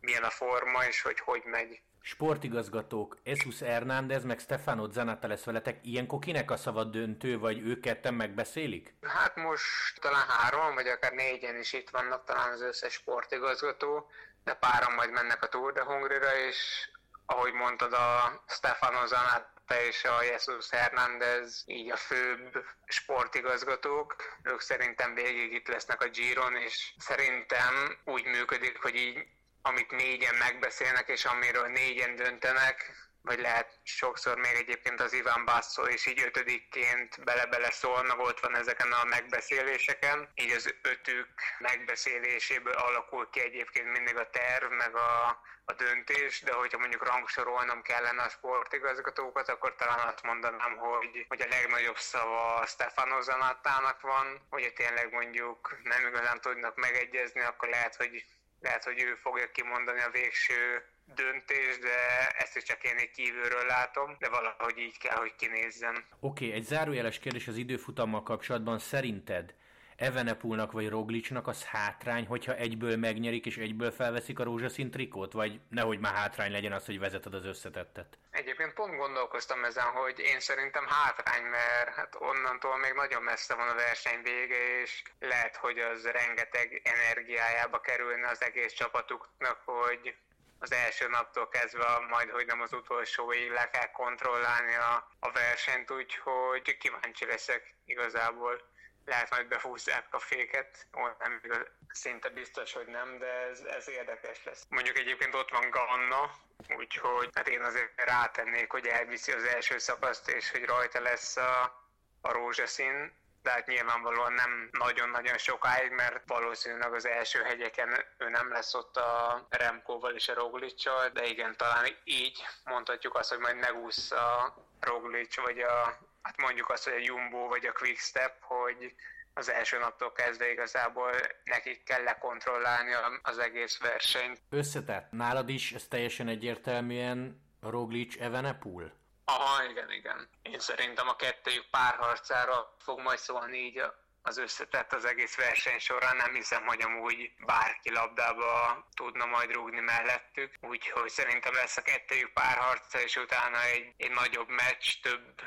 milyen 0.00 0.24
a 0.24 0.30
forma 0.30 0.84
és 0.84 1.02
hogy 1.02 1.20
hogy 1.20 1.42
megy 1.44 1.80
sportigazgatók, 2.00 3.16
Jesus 3.24 3.60
Hernández 3.60 4.24
meg 4.24 4.38
Stefano 4.38 4.90
Zanata 4.90 5.26
lesz 5.26 5.44
veletek, 5.44 5.78
ilyenkor 5.82 6.18
kinek 6.18 6.50
a 6.50 6.56
szava 6.56 6.84
döntő, 6.84 7.38
vagy 7.38 7.58
ők 7.58 7.80
ketten 7.80 8.14
megbeszélik? 8.14 8.94
Hát 9.02 9.36
most 9.36 10.00
talán 10.00 10.26
három, 10.28 10.74
vagy 10.74 10.86
akár 10.86 11.12
négyen 11.12 11.56
is 11.56 11.72
itt 11.72 11.90
vannak 11.90 12.24
talán 12.24 12.52
az 12.52 12.60
összes 12.60 12.92
sportigazgató, 12.92 14.10
de 14.44 14.54
páran 14.54 14.94
majd 14.94 15.10
mennek 15.10 15.42
a 15.42 15.48
Tour 15.48 15.72
de 15.72 15.84
Hungrira, 15.84 16.36
és 16.48 16.88
ahogy 17.26 17.52
mondtad, 17.52 17.92
a 17.92 18.42
Stefano 18.46 19.06
Zanata 19.06 19.80
és 19.88 20.04
a 20.04 20.22
Jesus 20.22 20.70
Hernández, 20.70 21.62
így 21.66 21.90
a 21.90 21.96
főbb 21.96 22.64
sportigazgatók, 22.86 24.16
ők 24.42 24.60
szerintem 24.60 25.14
végig 25.14 25.52
itt 25.52 25.68
lesznek 25.68 26.02
a 26.02 26.08
Giron, 26.08 26.56
és 26.56 26.94
szerintem 26.98 27.98
úgy 28.04 28.24
működik, 28.24 28.82
hogy 28.82 28.94
így 28.94 29.26
amit 29.68 29.90
négyen 29.90 30.34
megbeszélnek, 30.34 31.08
és 31.08 31.24
amiről 31.24 31.66
négyen 31.66 32.16
döntenek, 32.16 32.92
vagy 33.22 33.40
lehet 33.40 33.78
sokszor 33.82 34.38
még 34.38 34.54
egyébként 34.54 35.00
az 35.00 35.12
Iván 35.12 35.44
Basszó 35.44 35.86
is 35.86 36.06
így 36.06 36.22
ötödikként 36.22 37.24
bele-bele 37.24 37.70
szólnak, 37.70 38.20
ott 38.20 38.40
van 38.40 38.56
ezeken 38.56 38.92
a 38.92 39.04
megbeszéléseken. 39.04 40.28
Így 40.34 40.50
az 40.50 40.74
ötük 40.82 41.28
megbeszéléséből 41.58 42.72
alakul 42.72 43.30
ki 43.30 43.40
egyébként 43.40 43.92
mindig 43.92 44.16
a 44.16 44.30
terv, 44.30 44.72
meg 44.72 44.96
a, 44.96 45.26
a 45.64 45.72
döntés, 45.72 46.40
de 46.40 46.52
hogyha 46.52 46.78
mondjuk 46.78 47.06
rangsorolnom 47.06 47.82
kellene 47.82 48.22
a 48.22 48.28
sportigazgatókat, 48.28 49.48
akkor 49.48 49.74
talán 49.74 50.08
azt 50.08 50.22
mondanám, 50.22 50.76
hogy, 50.76 51.24
hogy 51.28 51.40
a 51.40 51.48
legnagyobb 51.48 51.98
szava 51.98 52.66
Stefano 52.66 53.20
Zanattának 53.20 54.00
van, 54.00 54.46
hogyha 54.50 54.72
tényleg 54.72 55.12
mondjuk 55.12 55.78
nem 55.82 56.06
igazán 56.06 56.40
tudnak 56.40 56.76
megegyezni, 56.76 57.40
akkor 57.40 57.68
lehet, 57.68 57.96
hogy 57.96 58.24
lehet, 58.60 58.84
hogy 58.84 59.02
ő 59.02 59.14
fogja 59.14 59.50
kimondani 59.50 60.00
a 60.00 60.10
végső 60.10 60.82
döntés, 61.14 61.78
de 61.78 62.28
ezt 62.38 62.56
is 62.56 62.62
csak 62.62 62.84
én 62.84 62.96
egy 62.96 63.10
kívülről 63.10 63.66
látom, 63.66 64.16
de 64.18 64.28
valahogy 64.28 64.78
így 64.78 64.98
kell, 64.98 65.16
hogy 65.16 65.34
kinézzen. 65.36 65.94
Oké, 66.20 66.46
okay, 66.46 66.58
egy 66.58 66.64
zárójeles 66.64 67.18
kérdés 67.18 67.48
az 67.48 67.56
időfutammal 67.56 68.22
kapcsolatban. 68.22 68.78
Szerinted 68.78 69.54
Evenepulnak 69.98 70.72
vagy 70.72 70.88
Roglicsnak 70.88 71.46
az 71.46 71.64
hátrány, 71.64 72.26
hogyha 72.26 72.54
egyből 72.54 72.96
megnyerik 72.96 73.46
és 73.46 73.56
egyből 73.56 73.90
felveszik 73.90 74.38
a 74.38 74.44
rózsaszín 74.44 74.90
trikót, 74.90 75.32
vagy 75.32 75.60
nehogy 75.68 75.98
már 75.98 76.14
hátrány 76.14 76.52
legyen 76.52 76.72
az, 76.72 76.86
hogy 76.86 76.98
vezeted 76.98 77.34
az 77.34 77.44
összetettet? 77.44 78.18
Egyébként 78.30 78.74
pont 78.74 78.96
gondolkoztam 78.96 79.64
ezen, 79.64 79.84
hogy 79.84 80.18
én 80.18 80.40
szerintem 80.40 80.86
hátrány, 80.86 81.42
mert 81.42 81.88
hát 81.88 82.16
onnantól 82.18 82.76
még 82.76 82.92
nagyon 82.92 83.22
messze 83.22 83.54
van 83.54 83.68
a 83.68 83.74
verseny 83.74 84.22
vége, 84.22 84.80
és 84.82 85.02
lehet, 85.18 85.56
hogy 85.56 85.78
az 85.78 86.06
rengeteg 86.06 86.80
energiájába 86.84 87.80
kerülne 87.80 88.28
az 88.28 88.42
egész 88.42 88.72
csapatuknak, 88.72 89.60
hogy 89.64 90.14
az 90.58 90.72
első 90.72 91.08
naptól 91.08 91.48
kezdve, 91.48 91.84
majd 92.08 92.30
hogy 92.30 92.46
nem 92.46 92.60
az 92.60 92.72
utolsóig 92.72 93.50
le 93.50 93.68
kell 93.70 93.90
kontrollálni 93.90 94.74
a, 94.74 95.08
a 95.20 95.32
versenyt, 95.32 95.90
úgyhogy 95.90 96.76
kíváncsi 96.76 97.26
leszek 97.26 97.74
igazából 97.84 98.76
lehet 99.08 99.30
majd 99.30 99.46
befúzzák 99.48 100.06
a 100.10 100.18
féket, 100.18 100.86
nem 101.18 101.40
igaz, 101.42 101.66
szinte 101.88 102.28
biztos, 102.28 102.72
hogy 102.72 102.86
nem, 102.86 103.18
de 103.18 103.26
ez, 103.26 103.60
ez 103.60 103.88
érdekes 103.88 104.44
lesz. 104.44 104.66
Mondjuk 104.68 104.98
egyébként 104.98 105.34
ott 105.34 105.50
van 105.50 105.70
Ganna, 105.70 106.30
úgyhogy 106.76 107.30
hát 107.34 107.48
én 107.48 107.62
azért 107.62 108.04
rátennék, 108.04 108.70
hogy 108.70 108.86
elviszi 108.86 109.32
az 109.32 109.44
első 109.44 109.78
szakaszt, 109.78 110.28
és 110.28 110.50
hogy 110.50 110.64
rajta 110.64 111.00
lesz 111.00 111.36
a, 111.36 111.82
a 112.20 112.32
rózsaszín, 112.32 113.12
de 113.42 113.50
hát 113.50 113.66
nyilvánvalóan 113.66 114.32
nem 114.32 114.68
nagyon-nagyon 114.72 115.38
sokáig, 115.38 115.90
mert 115.90 116.22
valószínűleg 116.26 116.92
az 116.92 117.06
első 117.06 117.42
hegyeken 117.42 118.04
ő 118.18 118.28
nem 118.28 118.52
lesz 118.52 118.74
ott 118.74 118.96
a 118.96 119.46
Remkóval 119.50 120.14
és 120.14 120.28
a 120.28 120.34
Roglicsal, 120.34 121.08
de 121.08 121.24
igen, 121.24 121.56
talán 121.56 121.86
így 122.04 122.44
mondhatjuk 122.64 123.14
azt, 123.14 123.28
hogy 123.28 123.38
majd 123.38 123.56
megúszza 123.56 124.36
a 124.36 124.54
Roglic 124.80 125.36
vagy 125.36 125.58
a 125.58 125.98
hát 126.28 126.40
mondjuk 126.40 126.70
azt, 126.70 126.84
hogy 126.84 126.92
a 126.92 127.04
Jumbo 127.04 127.48
vagy 127.48 127.66
a 127.66 127.72
Quickstep, 127.72 128.34
hogy 128.40 128.94
az 129.34 129.50
első 129.50 129.78
naptól 129.78 130.12
kezdve 130.12 130.50
igazából 130.50 131.10
nekik 131.44 131.82
kell 131.82 132.02
lekontrollálni 132.02 132.90
az 133.22 133.38
egész 133.38 133.78
versenyt. 133.78 134.40
Összetett. 134.50 135.10
Nálad 135.10 135.48
is 135.48 135.72
ez 135.72 135.86
teljesen 135.88 136.28
egyértelműen 136.28 137.42
Roglic 137.60 138.20
Evenepul? 138.20 138.92
Aha, 139.24 139.64
igen, 139.70 139.90
igen. 139.90 140.28
Én 140.42 140.58
szerintem 140.58 141.08
a 141.08 141.16
kettőjük 141.16 141.66
párharcára 141.70 142.74
fog 142.78 143.00
majd 143.00 143.18
szólni 143.18 143.58
így 143.58 143.82
az 144.22 144.38
összetett 144.38 144.92
az 144.92 145.04
egész 145.04 145.36
verseny 145.36 145.78
során. 145.78 146.16
Nem 146.16 146.34
hiszem, 146.34 146.66
hogy 146.66 146.82
amúgy 146.82 147.32
bárki 147.46 147.90
labdába 147.92 148.86
tudna 148.94 149.26
majd 149.26 149.52
rúgni 149.52 149.80
mellettük. 149.80 150.54
Úgyhogy 150.60 151.08
szerintem 151.08 151.54
lesz 151.54 151.76
a 151.76 151.82
kettőjük 151.82 152.32
párharca, 152.32 153.00
és 153.00 153.16
utána 153.16 153.62
egy, 153.64 153.94
egy 153.96 154.10
nagyobb 154.10 154.48
meccs, 154.48 155.00
több 155.02 155.40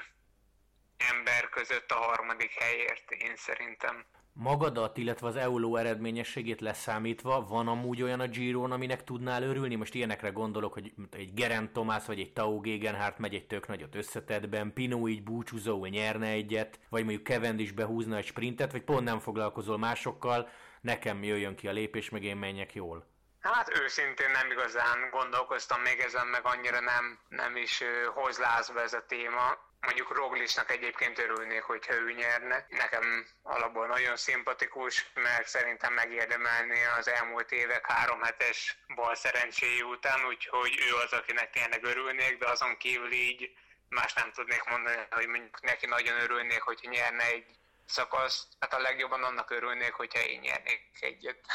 ember 1.09 1.49
között 1.49 1.91
a 1.91 1.95
harmadik 1.95 2.51
helyért, 2.51 3.11
én 3.11 3.35
szerintem. 3.35 4.05
Magadat, 4.33 4.97
illetve 4.97 5.27
az 5.27 5.35
EULO 5.35 5.75
eredményességét 5.75 6.61
leszámítva, 6.61 7.45
van 7.47 7.67
amúgy 7.67 8.01
olyan 8.01 8.19
a 8.19 8.27
giro 8.27 8.63
aminek 8.63 9.03
tudnál 9.03 9.43
örülni? 9.43 9.75
Most 9.75 9.93
ilyenekre 9.93 10.29
gondolok, 10.29 10.73
hogy 10.73 10.93
egy 11.11 11.33
Gerent 11.33 11.73
Tomás 11.73 12.05
vagy 12.05 12.19
egy 12.19 12.33
Tau 12.33 12.59
Gegenhardt 12.59 13.17
megy 13.17 13.33
egy 13.33 13.47
tök 13.47 13.67
nagyot 13.67 13.95
összetetben, 13.95 14.73
Pino 14.73 15.07
így 15.07 15.23
búcsúzó 15.23 15.85
nyerne 15.85 16.27
egyet, 16.27 16.79
vagy 16.89 17.03
mondjuk 17.03 17.23
Kevend 17.23 17.59
is 17.59 17.71
behúzna 17.71 18.17
egy 18.17 18.25
sprintet, 18.25 18.71
vagy 18.71 18.83
pont 18.83 19.03
nem 19.03 19.19
foglalkozol 19.19 19.77
másokkal, 19.77 20.49
nekem 20.81 21.23
jöjjön 21.23 21.55
ki 21.55 21.67
a 21.67 21.71
lépés, 21.71 22.09
meg 22.09 22.23
én 22.23 22.37
menjek 22.37 22.73
jól. 22.73 23.09
Hát 23.39 23.79
őszintén 23.81 24.31
nem 24.31 24.51
igazán 24.51 25.09
gondolkoztam 25.11 25.81
még 25.81 25.99
ezen, 25.99 26.27
meg 26.27 26.41
annyira 26.43 26.79
nem, 26.79 27.19
nem 27.29 27.55
is 27.55 27.83
hoz 28.13 28.37
lázba 28.37 28.81
ez 28.81 28.93
a 28.93 29.05
téma 29.05 29.69
Mondjuk 29.81 30.15
Roglicnak 30.15 30.71
egyébként 30.71 31.19
örülnék, 31.19 31.61
hogyha 31.61 31.93
ő 31.93 32.11
nyerne. 32.11 32.65
Nekem 32.69 33.25
alapból 33.41 33.87
nagyon 33.87 34.17
szimpatikus, 34.17 35.11
mert 35.13 35.47
szerintem 35.47 35.93
megérdemelni 35.93 36.83
az 36.97 37.07
elmúlt 37.07 37.51
évek 37.51 37.91
három 37.91 38.21
hetes 38.21 38.77
bal 38.95 39.15
szerencséjű 39.15 39.83
után, 39.83 40.25
úgyhogy 40.25 40.79
ő 40.89 40.95
az, 40.95 41.13
akinek 41.13 41.49
tényleg 41.49 41.83
örülnék, 41.83 42.37
de 42.37 42.49
azon 42.49 42.77
kívül 42.77 43.11
így 43.11 43.51
más 43.89 44.13
nem 44.13 44.31
tudnék 44.31 44.63
mondani, 44.63 45.07
hogy 45.09 45.27
mondjuk 45.27 45.61
neki 45.61 45.85
nagyon 45.85 46.19
örülnék, 46.19 46.61
hogy 46.61 46.79
nyerne 46.81 47.23
egy 47.23 47.45
szakasz, 47.91 48.47
hát 48.59 48.73
a 48.73 48.79
legjobban 48.79 49.23
annak 49.23 49.51
örülnék, 49.51 49.93
hogyha 49.93 50.19
én 50.19 50.39
nyernék 50.39 50.89
egyet. 50.99 51.45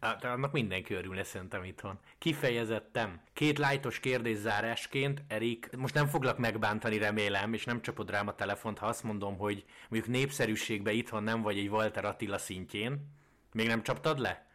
Hát 0.00 0.24
annak 0.24 0.52
mindenki 0.52 0.94
örülne 0.94 1.24
szerintem 1.24 1.64
itthon. 1.64 2.00
Kifejezettem. 2.18 3.22
Két 3.32 3.58
lájtos 3.58 4.00
kérdés 4.00 4.36
zárásként, 4.36 5.22
Erik, 5.28 5.68
most 5.76 5.94
nem 5.94 6.06
foglak 6.06 6.38
megbántani 6.38 6.98
remélem, 6.98 7.54
és 7.54 7.64
nem 7.64 7.82
csapod 7.82 8.10
rám 8.10 8.28
a 8.28 8.34
telefont, 8.34 8.78
ha 8.78 8.86
azt 8.86 9.02
mondom, 9.02 9.38
hogy 9.38 9.64
mondjuk 9.88 10.12
népszerűségbe 10.12 10.92
itthon 10.92 11.22
nem 11.22 11.42
vagy 11.42 11.58
egy 11.58 11.68
Walter 11.68 12.04
Attila 12.04 12.38
szintjén. 12.38 13.14
Még 13.52 13.66
nem 13.66 13.82
csaptad 13.82 14.18
le? 14.18 14.46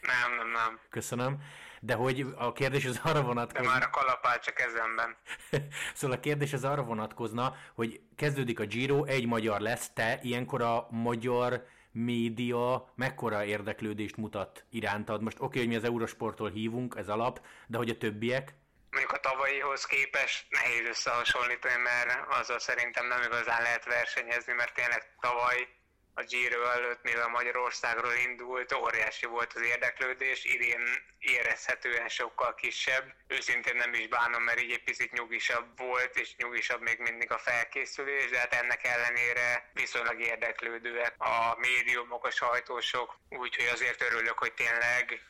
Nem, 0.00 0.36
nem, 0.36 0.50
nem. 0.50 0.80
Köszönöm. 0.90 1.42
De 1.84 1.94
hogy 1.94 2.26
a 2.36 2.52
kérdés 2.52 2.84
az 2.84 3.00
arra 3.04 3.22
vonatkozna... 3.22 3.72
De 3.72 3.78
már 3.78 3.82
a 3.82 3.90
kalapál 3.90 4.38
csak 4.38 4.54
kezemben. 4.54 5.16
szóval 5.94 6.16
a 6.16 6.20
kérdés 6.20 6.52
az 6.52 6.64
arra 6.64 6.82
vonatkozna, 6.82 7.56
hogy 7.74 8.00
kezdődik 8.16 8.60
a 8.60 8.64
Giro, 8.64 9.04
egy 9.04 9.26
magyar 9.26 9.60
lesz, 9.60 9.90
te 9.94 10.18
ilyenkor 10.22 10.62
a 10.62 10.86
magyar 10.90 11.66
média 11.92 12.92
mekkora 12.94 13.44
érdeklődést 13.44 14.16
mutat 14.16 14.64
irántad? 14.70 15.22
Most 15.22 15.36
oké, 15.36 15.46
okay, 15.46 15.60
hogy 15.60 15.68
mi 15.68 15.76
az 15.76 15.84
Eurosporttól 15.84 16.50
hívunk, 16.50 16.94
ez 16.98 17.08
alap, 17.08 17.40
de 17.66 17.76
hogy 17.76 17.88
a 17.88 17.96
többiek? 17.96 18.54
Mondjuk 18.90 19.12
a 19.12 19.20
tavalyihoz 19.20 19.84
képest 19.84 20.46
nehéz 20.50 20.86
összehasonlítani, 20.88 21.82
mert 21.82 22.26
azzal 22.28 22.58
szerintem 22.58 23.06
nem 23.06 23.22
igazán 23.22 23.62
lehet 23.62 23.84
versenyezni, 23.84 24.52
mert 24.52 24.74
tényleg 24.74 25.02
tavaly 25.20 25.68
a 26.14 26.22
Giro 26.22 26.62
előtt, 26.62 27.02
mivel 27.02 27.28
Magyarországról 27.28 28.12
indult, 28.12 28.72
óriási 28.72 29.26
volt 29.26 29.52
az 29.52 29.62
érdeklődés, 29.62 30.44
idén 30.44 30.82
érezhetően 31.18 32.08
sokkal 32.08 32.54
kisebb. 32.54 33.14
Őszintén 33.26 33.76
nem 33.76 33.94
is 33.94 34.08
bánom, 34.08 34.42
mert 34.42 34.60
így 34.62 34.72
egy 34.72 34.84
picit 34.84 35.12
nyugisabb 35.12 35.78
volt, 35.78 36.18
és 36.18 36.36
nyugisabb 36.36 36.80
még 36.80 36.98
mindig 36.98 37.32
a 37.32 37.38
felkészülés, 37.38 38.30
de 38.30 38.38
hát 38.38 38.54
ennek 38.54 38.84
ellenére 38.84 39.70
viszonylag 39.72 40.20
érdeklődőek 40.20 41.14
a 41.18 41.56
médiumok, 41.58 42.24
a 42.24 42.30
sajtósok, 42.30 43.16
úgyhogy 43.28 43.66
azért 43.72 44.02
örülök, 44.02 44.38
hogy 44.38 44.52
tényleg 44.52 45.20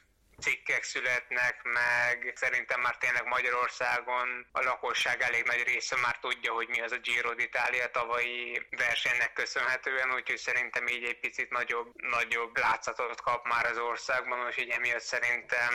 cikkek 0.42 0.82
születnek, 0.82 1.62
meg 1.62 2.32
szerintem 2.34 2.80
már 2.80 2.96
tényleg 2.96 3.26
Magyarországon 3.26 4.46
a 4.52 4.62
lakosság 4.62 5.20
elég 5.20 5.44
nagy 5.44 5.62
része 5.62 5.96
már 6.04 6.18
tudja, 6.18 6.52
hogy 6.52 6.68
mi 6.68 6.80
az 6.80 6.92
a 6.92 7.04
Giro 7.06 7.32
d'Italia 7.36 7.90
tavalyi 7.90 8.66
versenynek 8.70 9.32
köszönhetően, 9.32 10.14
úgyhogy 10.14 10.36
szerintem 10.36 10.86
így 10.86 11.04
egy 11.04 11.20
picit 11.20 11.50
nagyobb, 11.50 11.88
nagyobb 12.16 12.56
látszatot 12.56 13.20
kap 13.20 13.46
már 13.46 13.66
az 13.66 13.78
országban, 13.78 14.48
és 14.48 14.56
így 14.56 14.68
emiatt 14.68 15.00
szerintem 15.14 15.72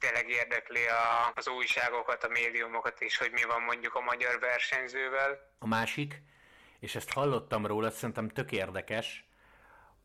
tényleg 0.00 0.28
érdekli 0.28 0.86
a, 0.86 1.32
az 1.34 1.48
újságokat, 1.48 2.24
a 2.24 2.28
médiumokat 2.28 3.00
is, 3.00 3.18
hogy 3.18 3.30
mi 3.32 3.42
van 3.42 3.62
mondjuk 3.62 3.94
a 3.94 4.00
magyar 4.00 4.38
versenyzővel. 4.38 5.52
A 5.58 5.66
másik, 5.66 6.22
és 6.80 6.94
ezt 6.94 7.12
hallottam 7.12 7.66
róla, 7.66 7.90
szerintem 7.90 8.28
tök 8.28 8.52
érdekes, 8.52 9.24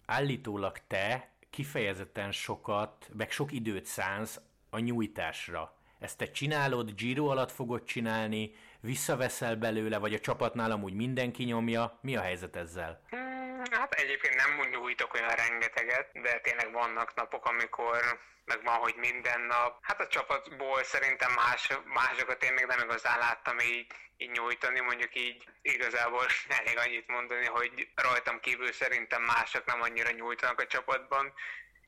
állítólag 0.05 0.77
te 0.87 1.32
kifejezetten 1.53 2.31
sokat, 2.31 3.09
meg 3.17 3.31
sok 3.31 3.51
időt 3.51 3.85
szánsz 3.85 4.39
a 4.69 4.79
nyújtásra. 4.79 5.75
Ezt 5.99 6.17
te 6.17 6.31
csinálod, 6.31 6.95
Giro 6.95 7.27
alatt 7.27 7.51
fogod 7.51 7.83
csinálni, 7.83 8.51
visszaveszel 8.79 9.55
belőle, 9.55 9.97
vagy 9.97 10.13
a 10.13 10.19
csapatnál 10.19 10.71
amúgy 10.71 10.93
mindenki 10.93 11.43
nyomja. 11.43 11.97
Mi 12.01 12.15
a 12.15 12.21
helyzet 12.21 12.55
ezzel? 12.55 13.01
Hmm, 13.09 13.32
hát 13.71 13.93
egyébként 13.93 14.35
nem 14.35 14.69
nyújtok 14.69 15.13
olyan 15.13 15.35
rengeteget, 15.35 16.21
de 16.21 16.39
tényleg 16.39 16.71
vannak 16.71 17.13
napok, 17.15 17.45
amikor 17.45 18.19
meg 18.45 18.63
van, 18.63 18.75
hogy 18.75 18.95
minden 18.95 19.41
nap. 19.41 19.77
Hát 19.81 19.99
a 19.99 20.07
csapatból 20.07 20.83
szerintem 20.83 21.31
más, 21.31 21.69
másokat 21.83 22.43
én 22.43 22.53
még 22.53 22.65
nem 22.65 22.79
igazán 22.79 23.19
láttam 23.19 23.59
így, 23.59 23.87
így 24.17 24.31
nyújtani, 24.31 24.79
mondjuk 24.79 25.15
így 25.15 25.47
igazából 25.61 26.25
elég 26.59 26.77
annyit 26.77 27.07
mondani, 27.07 27.45
hogy 27.45 27.87
rajtam 27.95 28.39
kívül 28.39 28.71
szerintem 28.71 29.21
mások 29.21 29.65
nem 29.65 29.81
annyira 29.81 30.11
nyújtanak 30.11 30.59
a 30.59 30.67
csapatban. 30.67 31.33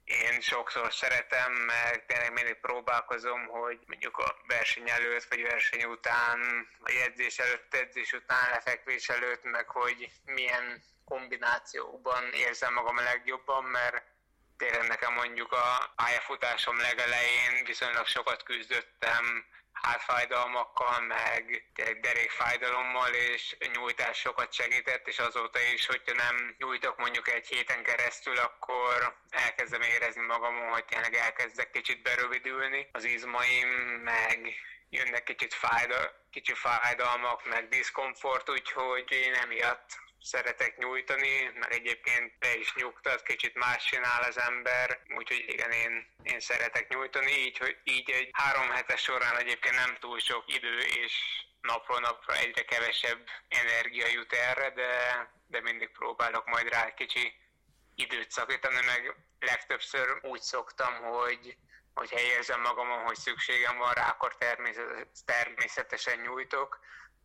Én 0.05 0.41
sokszor 0.41 0.93
szeretem, 0.93 1.51
meg 1.53 2.05
tényleg 2.05 2.33
mindig 2.33 2.59
próbálkozom, 2.59 3.47
hogy 3.47 3.79
mondjuk 3.87 4.17
a 4.17 4.35
verseny 4.47 4.89
előtt, 4.89 5.23
vagy 5.23 5.41
verseny 5.41 5.83
után, 5.83 6.67
a 6.79 6.91
jegyzés 6.91 7.39
előtt, 7.39 7.73
edzés 7.73 8.11
után, 8.11 8.49
lefekvés 8.49 9.09
előtt, 9.09 9.43
meg 9.43 9.69
hogy 9.69 10.11
milyen 10.25 10.83
kombinációkban 11.05 12.33
érzem 12.33 12.73
magam 12.73 12.97
a 12.97 13.01
legjobban, 13.01 13.63
mert 13.63 14.03
tényleg 14.57 14.87
nekem 14.87 15.13
mondjuk 15.13 15.51
a 15.51 15.93
pályafutásom 15.95 16.77
legelején 16.77 17.65
viszonylag 17.65 18.05
sokat 18.05 18.43
küzdöttem 18.43 19.45
hátfájdalmakkal, 19.81 20.99
meg 20.99 21.63
derékfájdalommal, 22.01 23.13
és 23.13 23.57
nyújtás 23.73 24.17
sokat 24.17 24.53
segített, 24.53 25.07
és 25.07 25.19
azóta 25.19 25.59
is, 25.73 25.85
hogyha 25.85 26.13
nem 26.13 26.55
nyújtok 26.57 26.97
mondjuk 26.97 27.29
egy 27.29 27.47
héten 27.47 27.83
keresztül, 27.83 28.37
akkor 28.37 29.17
elkezdem 29.29 29.81
érezni 29.81 30.25
magamon, 30.25 30.69
hogy 30.69 30.85
tényleg 30.85 31.13
elkezdek 31.13 31.71
kicsit 31.71 32.01
berövidülni 32.01 32.89
az 32.91 33.03
izmaim, 33.03 33.67
meg 34.03 34.55
jönnek 34.89 35.23
kicsit 35.23 35.53
fájdal, 35.53 36.27
kicsi 36.31 36.53
fájdalmak, 36.53 37.45
meg 37.45 37.67
diszkomfort, 37.67 38.49
úgyhogy 38.49 39.11
én 39.11 39.33
emiatt 39.33 40.03
szeretek 40.25 40.77
nyújtani, 40.77 41.51
mert 41.59 41.73
egyébként 41.73 42.37
be 42.39 42.55
is 42.57 42.73
nyugtat, 42.75 43.23
kicsit 43.23 43.55
más 43.55 43.85
csinál 43.85 44.21
az 44.21 44.37
ember, 44.37 44.99
úgyhogy 45.17 45.43
igen, 45.47 45.71
én, 45.71 46.07
én 46.23 46.39
szeretek 46.39 46.87
nyújtani, 46.87 47.31
így, 47.31 47.57
hogy 47.57 47.77
így 47.83 48.09
egy 48.09 48.29
három 48.31 48.69
hetes 48.69 49.01
során 49.01 49.37
egyébként 49.37 49.75
nem 49.75 49.97
túl 49.99 50.19
sok 50.19 50.43
idő, 50.47 50.77
és 50.77 51.13
napról 51.61 51.99
napra 51.99 52.35
egyre 52.35 52.63
kevesebb 52.63 53.19
energia 53.47 54.07
jut 54.07 54.33
erre, 54.33 54.69
de, 54.69 54.91
de 55.47 55.61
mindig 55.61 55.89
próbálok 55.91 56.45
majd 56.45 56.67
rá 56.67 56.93
kicsi 56.93 57.33
időt 57.95 58.31
szakítani, 58.31 58.85
meg 58.85 59.15
legtöbbször 59.39 60.19
úgy 60.21 60.41
szoktam, 60.41 60.93
hogy 60.93 61.57
hogyha 61.93 62.19
érzem 62.19 62.61
magamon, 62.61 63.03
hogy 63.03 63.15
szükségem 63.15 63.77
van 63.77 63.93
rá, 63.93 64.09
akkor 64.09 64.35
természetesen 65.25 66.19
nyújtok. 66.19 66.79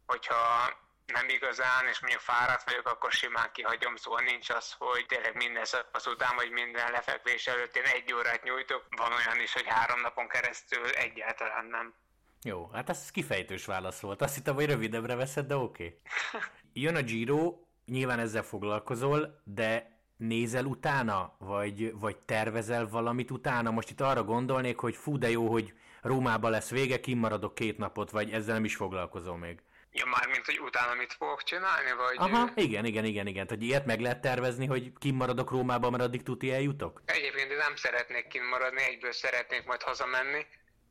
Hogyha 0.06 0.72
nem 1.06 1.28
igazán, 1.28 1.86
és 1.90 2.00
mondjuk 2.00 2.22
fáradt 2.22 2.64
vagyok, 2.70 2.88
akkor 2.88 3.12
simán 3.12 3.50
kihagyom, 3.52 3.96
szóval 3.96 4.20
nincs 4.20 4.50
az, 4.50 4.74
hogy 4.78 5.06
tényleg 5.06 5.36
minden 5.36 5.64
szakasz 5.64 6.06
után, 6.06 6.36
vagy 6.36 6.50
minden 6.50 6.90
lefekvés 6.90 7.46
előtt 7.46 7.76
én 7.76 7.84
egy 7.84 8.12
órát 8.12 8.42
nyújtok. 8.42 8.84
Van 8.96 9.12
olyan 9.12 9.40
is, 9.40 9.52
hogy 9.52 9.66
három 9.66 10.00
napon 10.00 10.28
keresztül 10.28 10.86
egyáltalán 10.86 11.64
nem. 11.64 11.94
Jó, 12.42 12.70
hát 12.72 12.88
ez 12.88 13.10
kifejtős 13.10 13.64
válasz 13.64 14.00
volt. 14.00 14.22
Azt 14.22 14.34
hittem, 14.34 14.54
hogy 14.54 14.66
rövidebbre 14.66 15.14
veszed, 15.14 15.46
de 15.46 15.56
oké. 15.56 15.84
Okay. 15.84 16.00
Jön 16.82 16.96
a 16.96 17.02
Giro, 17.02 17.58
nyilván 17.86 18.18
ezzel 18.18 18.42
foglalkozol, 18.42 19.40
de 19.44 19.98
nézel 20.16 20.64
utána, 20.64 21.34
vagy, 21.38 21.98
vagy 21.98 22.16
tervezel 22.16 22.88
valamit 22.88 23.30
utána? 23.30 23.70
Most 23.70 23.90
itt 23.90 24.00
arra 24.00 24.24
gondolnék, 24.24 24.78
hogy 24.78 24.96
fú, 24.96 25.18
de 25.18 25.30
jó, 25.30 25.50
hogy 25.50 25.74
Rómába 26.02 26.48
lesz 26.48 26.70
vége, 26.70 27.00
kimaradok 27.00 27.54
két 27.54 27.78
napot, 27.78 28.10
vagy 28.10 28.30
ezzel 28.30 28.54
nem 28.54 28.64
is 28.64 28.76
foglalkozol 28.76 29.36
még. 29.36 29.62
Ja, 29.92 30.06
már 30.06 30.26
mint 30.26 30.44
hogy 30.44 30.60
utána 30.60 30.94
mit 30.94 31.12
fogok 31.12 31.42
csinálni, 31.42 31.92
vagy... 31.92 32.16
Aha, 32.18 32.50
igen, 32.54 32.84
igen, 32.84 33.04
igen, 33.04 33.26
igen. 33.26 33.46
Tehát 33.46 33.62
ilyet 33.62 33.86
meg 33.86 34.00
lehet 34.00 34.20
tervezni, 34.20 34.66
hogy 34.66 34.92
kimaradok 34.98 35.50
Rómába, 35.50 35.90
mert 35.90 36.02
addig 36.02 36.22
tuti 36.22 36.52
eljutok? 36.52 37.02
Egyébként 37.04 37.56
nem 37.56 37.76
szeretnék 37.76 38.26
kimaradni, 38.26 38.82
egyből 38.82 39.12
szeretnék 39.12 39.64
majd 39.64 39.82
hazamenni, 39.82 40.46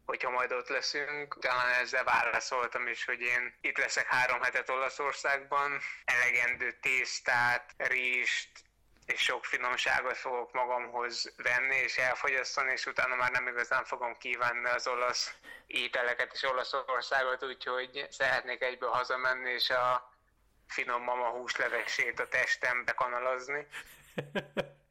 hogyha 0.06 0.30
majd 0.30 0.52
ott 0.52 0.68
leszünk. 0.68 1.40
Talán 1.40 1.72
ezzel 1.82 2.04
válaszoltam 2.04 2.88
is, 2.88 3.06
hogy 3.06 3.22
én 3.22 3.54
itt 3.62 3.78
leszek 3.78 4.06
három 4.06 4.42
hetet 4.42 4.70
Olaszországban, 4.70 5.80
elegendő 6.06 6.78
tésztát, 6.82 7.74
rizst, 7.78 8.50
és 9.14 9.22
sok 9.22 9.46
finomságot 9.46 10.18
fogok 10.18 10.54
magamhoz 10.54 11.34
venni 11.44 11.76
és 11.76 11.98
elfogyasztani, 11.98 12.72
és 12.72 12.86
utána 12.86 13.16
már 13.16 13.32
nem 13.32 13.48
igazán 13.48 13.84
fogom 13.84 14.18
kívánni 14.18 14.70
az 14.70 14.88
olasz 14.88 15.34
ételeket 15.68 16.34
és 16.34 16.44
Olaszországot, 16.44 17.44
úgyhogy 17.44 18.08
szeretnék 18.10 18.62
egyből 18.62 18.90
hazamenni, 18.90 19.52
és 19.52 19.70
a 19.70 20.14
finom 20.68 21.04
mama 21.04 21.30
húslevesét 21.30 22.20
a 22.20 22.28
testembe 22.28 22.92
kanalazni. 22.92 23.68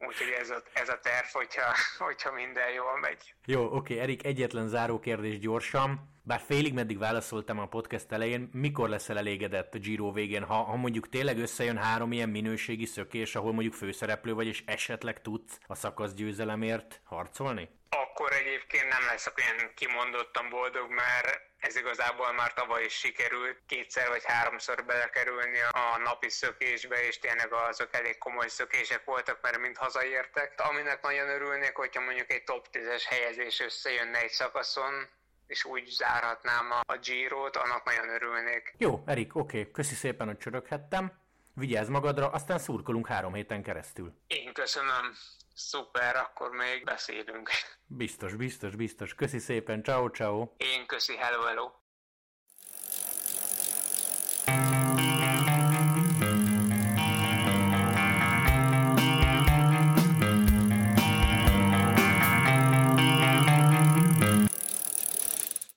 Úgyhogy 0.07 0.29
ez 0.39 0.49
a, 0.49 0.63
ez 0.73 0.89
a 0.89 0.99
terv, 0.99 1.27
hogyha, 1.31 1.75
hogyha 1.97 2.31
minden 2.31 2.71
jól 2.71 2.99
megy. 2.99 3.33
Jó, 3.45 3.75
oké, 3.75 3.99
Erik, 3.99 4.25
egyetlen 4.25 4.67
záró 4.67 4.99
kérdés 4.99 5.39
gyorsan. 5.39 6.18
Bár 6.29 6.41
félig 6.47 6.73
meddig 6.73 6.97
válaszoltam 6.97 7.59
a 7.59 7.67
podcast 7.67 8.11
elején, 8.11 8.49
mikor 8.53 8.89
leszel 8.89 9.17
elégedett 9.17 9.73
a 9.73 9.77
Giro 9.77 10.11
végén, 10.11 10.43
ha, 10.43 10.53
ha 10.53 10.75
mondjuk 10.75 11.09
tényleg 11.09 11.37
összejön 11.39 11.77
három 11.77 12.11
ilyen 12.11 12.29
minőségi 12.29 12.85
szökés, 12.85 13.35
ahol 13.35 13.53
mondjuk 13.53 13.73
főszereplő 13.73 14.33
vagy, 14.33 14.47
és 14.47 14.63
esetleg 14.65 15.21
tudsz 15.21 15.59
a 15.67 15.75
szakasz 15.75 16.13
győzelemért 16.13 17.01
harcolni? 17.03 17.69
Akkor 17.89 18.31
egyébként 18.33 18.89
nem 18.89 19.05
leszek 19.11 19.33
olyan 19.37 19.71
kimondottan 19.75 20.49
boldog, 20.49 20.89
mert 20.91 21.41
ez 21.59 21.75
igazából 21.75 22.33
már 22.33 22.53
tavaly 22.53 22.83
is 22.83 22.93
sikerült 22.93 23.61
kétszer 23.65 24.07
vagy 24.07 24.23
háromszor 24.25 24.85
belekerülni 24.85 25.59
a 25.71 25.97
napi 26.03 26.29
szökésbe, 26.29 27.07
és 27.07 27.19
tényleg 27.19 27.53
azok 27.53 27.95
elég 27.95 28.17
komoly 28.17 28.47
szökések 28.47 29.03
voltak, 29.05 29.39
mert 29.41 29.59
mind 29.59 29.77
hazaértek. 29.77 30.53
Aminek 30.57 31.01
nagyon 31.01 31.29
örülnék, 31.29 31.75
hogyha 31.75 32.01
mondjuk 32.01 32.31
egy 32.31 32.43
top 32.43 32.67
10-es 32.71 33.03
helyezés 33.05 33.59
összejönne 33.59 34.19
egy 34.19 34.31
szakaszon, 34.31 35.17
és 35.49 35.65
úgy 35.65 35.87
zárhatnám 35.87 36.71
a, 36.71 36.93
a 36.93 36.97
Giro-t, 36.97 37.55
annak 37.55 37.83
nagyon 37.83 38.09
örülnék. 38.09 38.73
Jó, 38.77 39.03
Erik, 39.05 39.35
oké, 39.35 39.59
okay. 39.59 39.71
köszi 39.71 39.95
szépen, 39.95 40.27
hogy 40.27 40.37
csöröghettem. 40.37 41.11
Vigyázz 41.53 41.89
magadra, 41.89 42.29
aztán 42.29 42.59
szurkolunk 42.59 43.07
három 43.07 43.33
héten 43.33 43.63
keresztül. 43.63 44.13
Én 44.27 44.53
köszönöm. 44.53 45.13
Szuper, 45.53 46.15
akkor 46.15 46.49
még 46.49 46.83
beszélünk. 46.83 47.49
Biztos, 47.87 48.35
biztos, 48.35 48.75
biztos. 48.75 49.15
Köszi 49.15 49.39
szépen, 49.39 49.83
ciao, 49.83 50.09
ciao. 50.09 50.47
Én 50.57 50.85
köszi, 50.85 51.15
hello, 51.15 51.41
hello. 51.41 51.71